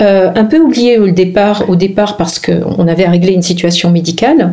euh, 0.00 0.30
un 0.34 0.44
peu 0.44 0.58
oublié 0.58 0.98
au 0.98 1.10
départ, 1.10 1.68
au 1.68 1.76
départ 1.76 2.16
parce 2.16 2.40
qu'on 2.40 2.88
avait 2.88 3.04
à 3.04 3.10
régler 3.10 3.32
une 3.32 3.42
situation 3.42 3.90
médicale 3.90 4.52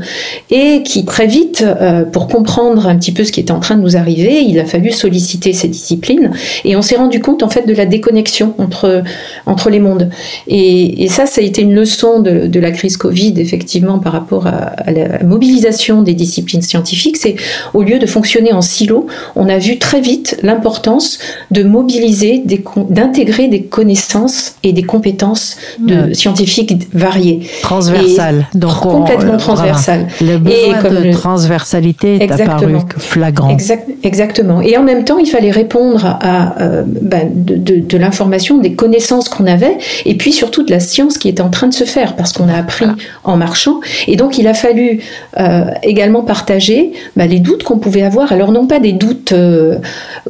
et 0.52 0.84
qui 0.84 1.04
très 1.04 1.26
vite, 1.26 1.66
euh, 1.66 2.04
pour 2.04 2.28
comprendre 2.28 2.88
un 2.88 2.96
petit 2.96 3.12
peu 3.12 3.24
ce 3.24 3.32
qui 3.32 3.40
était 3.40 3.52
en 3.52 3.60
train 3.60 3.76
de 3.76 3.82
nous 3.82 3.98
arriver, 3.98 4.44
il 4.44 4.60
a 4.60 4.66
fallu 4.66 4.92
solliciter 4.92 5.54
ces 5.54 5.68
disciplines 5.68 6.32
et 6.64 6.76
on 6.76 6.84
s'est 6.84 6.96
rendu 6.96 7.22
compte 7.22 7.42
en 7.42 7.50
fait 7.50 7.66
de 7.66 7.74
la 7.74 7.88
déconnexion 7.88 8.54
entre 8.60 9.04
entre 9.48 9.72
les 9.72 9.80
mondes. 9.80 10.10
Et, 10.48 11.08
ça, 11.10 11.26
ça 11.26 11.42
a 11.42 11.44
été 11.44 11.62
une 11.62 11.74
leçon 11.74 12.20
de, 12.20 12.60
la 12.60 12.72
crise 12.72 12.96
Covid 12.96 13.34
effectivement 13.38 13.98
par 13.98 14.14
rapport 14.14 14.46
à, 14.46 14.52
à 14.52 14.92
la 14.92 15.24
mobilisation 15.24 16.04
des 16.04 16.14
disciplines 16.14 16.62
scientifiques. 16.62 17.18
C'est 17.18 17.36
au 17.74 17.82
lieu 17.82 17.98
de 17.98 18.06
fonctionner 18.06 18.54
en 18.54 18.62
silo, 18.62 19.08
on 19.36 19.50
a 19.50 19.58
vu 19.58 19.80
très 19.80 20.00
vite 20.00 20.38
l'importance 20.44 21.18
de 21.50 21.64
mobiliser, 21.64 22.44
d'intégrer 22.90 23.48
des 23.48 23.64
connaissances 23.64 24.56
et 24.64 24.72
des 24.72 24.84
compétences 24.84 25.31
de 25.80 26.14
scientifiques 26.14 26.88
variées. 26.94 27.42
Transversales. 27.62 28.48
Donc 28.54 28.80
complètement 28.80 29.38
transversales. 29.38 30.08
Le 30.22 30.38
besoin 30.38 30.84
de 30.84 31.12
transversalité 31.12 32.24
est 32.24 32.32
apparu 32.32 32.78
flagrant. 32.98 33.56
exactement. 34.04 34.62
Et 34.62 34.78
en 34.78 34.84
même 34.84 35.04
temps, 35.04 35.18
il 35.18 35.28
fallait 35.28 35.52
répondre 35.52 36.06
à, 36.06 36.62
euh, 36.62 36.84
ben, 36.86 37.30
de, 37.34 37.98
l'information, 37.98 38.58
des 38.58 38.74
connaissances 38.74 39.30
qu'on 39.30 39.48
avait, 39.48 39.78
et 40.06 40.16
puis 40.16 40.32
surtout 40.32 40.64
de 40.64 40.72
la 40.72 40.80
science 40.80 41.18
qui 41.18 41.30
était 41.30 41.42
en 41.42 41.50
train 41.50 41.68
de 41.68 41.74
se 41.74 41.84
faire, 41.84 42.16
parce 42.16 42.34
qu'on 42.34 42.50
a 42.50 42.56
appris 42.56 42.86
en 43.24 43.38
marchant. 43.38 43.80
Et 44.08 44.16
donc, 44.16 44.38
il 44.38 44.48
a 44.48 44.54
fallu 44.54 45.02
euh, 45.40 45.66
également 45.84 46.24
partager 46.24 46.94
ben, 47.16 47.30
les 47.30 47.40
doutes 47.40 47.64
qu'on 47.64 47.78
pouvait 47.78 48.04
avoir. 48.04 48.32
Alors, 48.32 48.52
non 48.52 48.68
pas 48.68 48.80
des 48.80 48.94
doutes, 48.94 49.34
euh, 49.34 49.78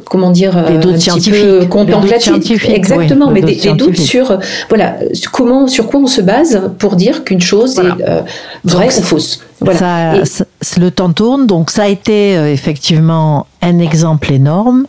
comment 0.04 0.30
dire, 0.30 0.64
des 0.64 0.78
doutes 0.78 0.98
scientifiques, 0.98 1.68
contemplatifs, 1.68 2.68
exactement, 2.68 3.30
mais 3.30 3.40
des, 3.40 3.56
des, 3.56 3.72
doutes 3.72 3.98
sur, 3.98 4.38
voilà, 4.68 4.91
comment, 5.32 5.66
sur 5.66 5.88
quoi 5.88 6.00
on 6.00 6.06
se 6.06 6.20
base 6.20 6.70
pour 6.78 6.96
dire 6.96 7.24
qu'une 7.24 7.40
chose 7.40 7.78
est 7.78 8.08
euh, 8.08 8.22
vraie 8.64 8.88
ou 8.98 9.02
fausse. 9.02 9.40
Voilà. 9.60 10.22
le 10.76 10.90
temps 10.90 11.12
tourne, 11.12 11.46
donc 11.46 11.70
ça 11.70 11.84
a 11.84 11.88
été 11.88 12.36
euh, 12.36 12.52
effectivement 12.52 13.46
un 13.60 13.78
exemple 13.78 14.32
énorme 14.32 14.86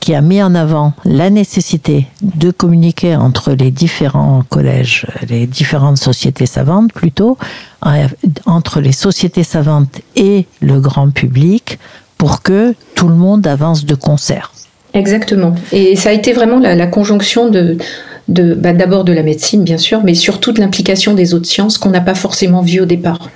qui 0.00 0.14
a 0.14 0.20
mis 0.20 0.40
en 0.40 0.54
avant 0.54 0.92
la 1.04 1.30
nécessité 1.30 2.06
de 2.22 2.52
communiquer 2.52 3.16
entre 3.16 3.52
les 3.52 3.72
différents 3.72 4.44
collèges, 4.48 5.06
les 5.28 5.46
différentes 5.46 5.98
sociétés 5.98 6.46
savantes 6.46 6.92
plutôt, 6.92 7.36
euh, 7.84 8.06
entre 8.46 8.80
les 8.80 8.92
sociétés 8.92 9.42
savantes 9.42 10.00
et 10.14 10.46
le 10.60 10.80
grand 10.80 11.10
public 11.10 11.78
pour 12.18 12.42
que 12.42 12.74
tout 12.94 13.08
le 13.08 13.16
monde 13.16 13.46
avance 13.46 13.84
de 13.84 13.94
concert. 13.94 14.52
Exactement. 14.94 15.54
Et 15.72 15.96
ça 15.96 16.10
a 16.10 16.12
été 16.12 16.32
vraiment 16.32 16.58
la 16.58 16.86
conjonction 16.86 17.50
de, 17.50 17.76
bah, 18.28 18.72
d'abord 18.72 19.04
de 19.04 19.12
la 19.12 19.22
médecine, 19.22 19.62
bien 19.62 19.78
sûr, 19.78 20.02
mais 20.02 20.14
surtout 20.14 20.52
de 20.52 20.60
l'implication 20.60 21.14
des 21.14 21.34
autres 21.34 21.46
sciences 21.46 21.78
qu'on 21.78 21.90
n'a 21.90 22.00
pas 22.00 22.14
forcément 22.14 22.62
vu 22.62 22.80
au 22.80 22.86
départ. 22.86 23.30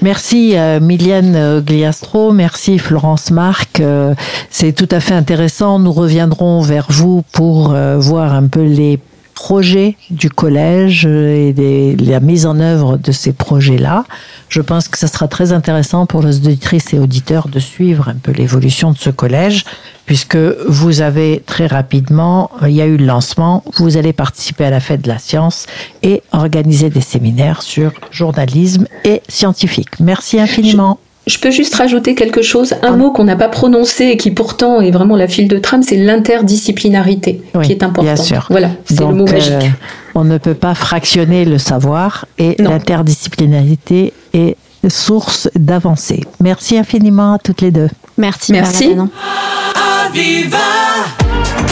Merci 0.00 0.52
euh, 0.54 0.78
Miliane 0.78 1.34
euh, 1.34 1.60
Gliastro, 1.60 2.32
merci 2.32 2.78
Florence 2.78 3.32
Marc. 3.32 3.80
Euh, 3.80 4.14
c'est 4.48 4.72
tout 4.72 4.88
à 4.92 5.00
fait 5.00 5.14
intéressant. 5.14 5.80
Nous 5.80 5.92
reviendrons 5.92 6.60
vers 6.60 6.86
vous 6.88 7.22
pour 7.32 7.74
voir 7.98 8.32
un 8.32 8.46
peu 8.46 8.62
les 8.62 8.98
projets 9.38 9.94
du 10.10 10.30
collège 10.30 11.06
et 11.06 11.96
la 11.96 12.18
mise 12.18 12.44
en 12.44 12.58
œuvre 12.58 12.96
de 12.96 13.12
ces 13.12 13.32
projets-là. 13.32 14.04
Je 14.48 14.60
pense 14.60 14.88
que 14.88 14.98
ce 14.98 15.06
sera 15.06 15.28
très 15.28 15.52
intéressant 15.52 16.06
pour 16.06 16.22
les 16.22 16.38
auditrices 16.38 16.92
et 16.92 16.98
auditeurs 16.98 17.46
de 17.46 17.60
suivre 17.60 18.08
un 18.08 18.16
peu 18.20 18.32
l'évolution 18.32 18.90
de 18.90 18.98
ce 18.98 19.10
collège, 19.10 19.64
puisque 20.06 20.36
vous 20.36 21.02
avez 21.02 21.40
très 21.46 21.68
rapidement, 21.68 22.50
il 22.62 22.72
y 22.72 22.82
a 22.82 22.86
eu 22.86 22.96
le 22.96 23.06
lancement, 23.06 23.62
vous 23.76 23.96
allez 23.96 24.12
participer 24.12 24.64
à 24.64 24.70
la 24.70 24.80
fête 24.80 25.02
de 25.02 25.08
la 25.08 25.20
science 25.20 25.66
et 26.02 26.20
organiser 26.32 26.90
des 26.90 27.00
séminaires 27.00 27.62
sur 27.62 27.92
journalisme 28.10 28.88
et 29.04 29.22
scientifique. 29.28 30.00
Merci 30.00 30.40
infiniment. 30.40 30.98
Je 31.28 31.38
peux 31.38 31.50
juste 31.50 31.74
rajouter 31.74 32.14
quelque 32.14 32.40
chose, 32.40 32.74
un 32.82 32.96
mot 32.96 33.10
qu'on 33.12 33.24
n'a 33.24 33.36
pas 33.36 33.48
prononcé 33.48 34.06
et 34.06 34.16
qui 34.16 34.30
pourtant 34.30 34.80
est 34.80 34.90
vraiment 34.90 35.14
la 35.14 35.28
file 35.28 35.46
de 35.46 35.58
trame, 35.58 35.82
c'est 35.82 35.96
l'interdisciplinarité 35.96 37.42
qui 37.62 37.72
est 37.72 37.82
important. 37.82 38.02
Bien 38.02 38.16
sûr. 38.16 38.46
Voilà, 38.48 38.70
c'est 38.86 39.00
le 39.00 39.14
mot 39.14 39.26
magique. 39.26 39.52
Euh, 39.52 39.68
on 40.14 40.24
ne 40.24 40.38
peut 40.38 40.54
pas 40.54 40.74
fractionner 40.74 41.44
le 41.44 41.58
savoir 41.58 42.24
et 42.38 42.56
l'interdisciplinarité 42.58 44.14
est 44.32 44.56
source 44.88 45.50
d'avancée. 45.54 46.24
Merci 46.40 46.78
infiniment 46.78 47.34
à 47.34 47.38
toutes 47.38 47.60
les 47.60 47.72
deux. 47.72 47.88
Merci. 48.16 48.52
Merci. 48.52 48.96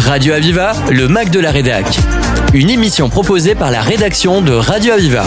Radio 0.05 0.35
Aviva, 0.35 0.73
le 0.91 1.09
Mac 1.09 1.31
de 1.31 1.41
la 1.41 1.51
Rédac. 1.51 1.87
Une 2.53 2.69
émission 2.69 3.09
proposée 3.09 3.55
par 3.55 3.71
la 3.71 3.81
rédaction 3.81 4.43
de 4.43 4.53
Radio 4.53 4.93
Aviva. 4.93 5.25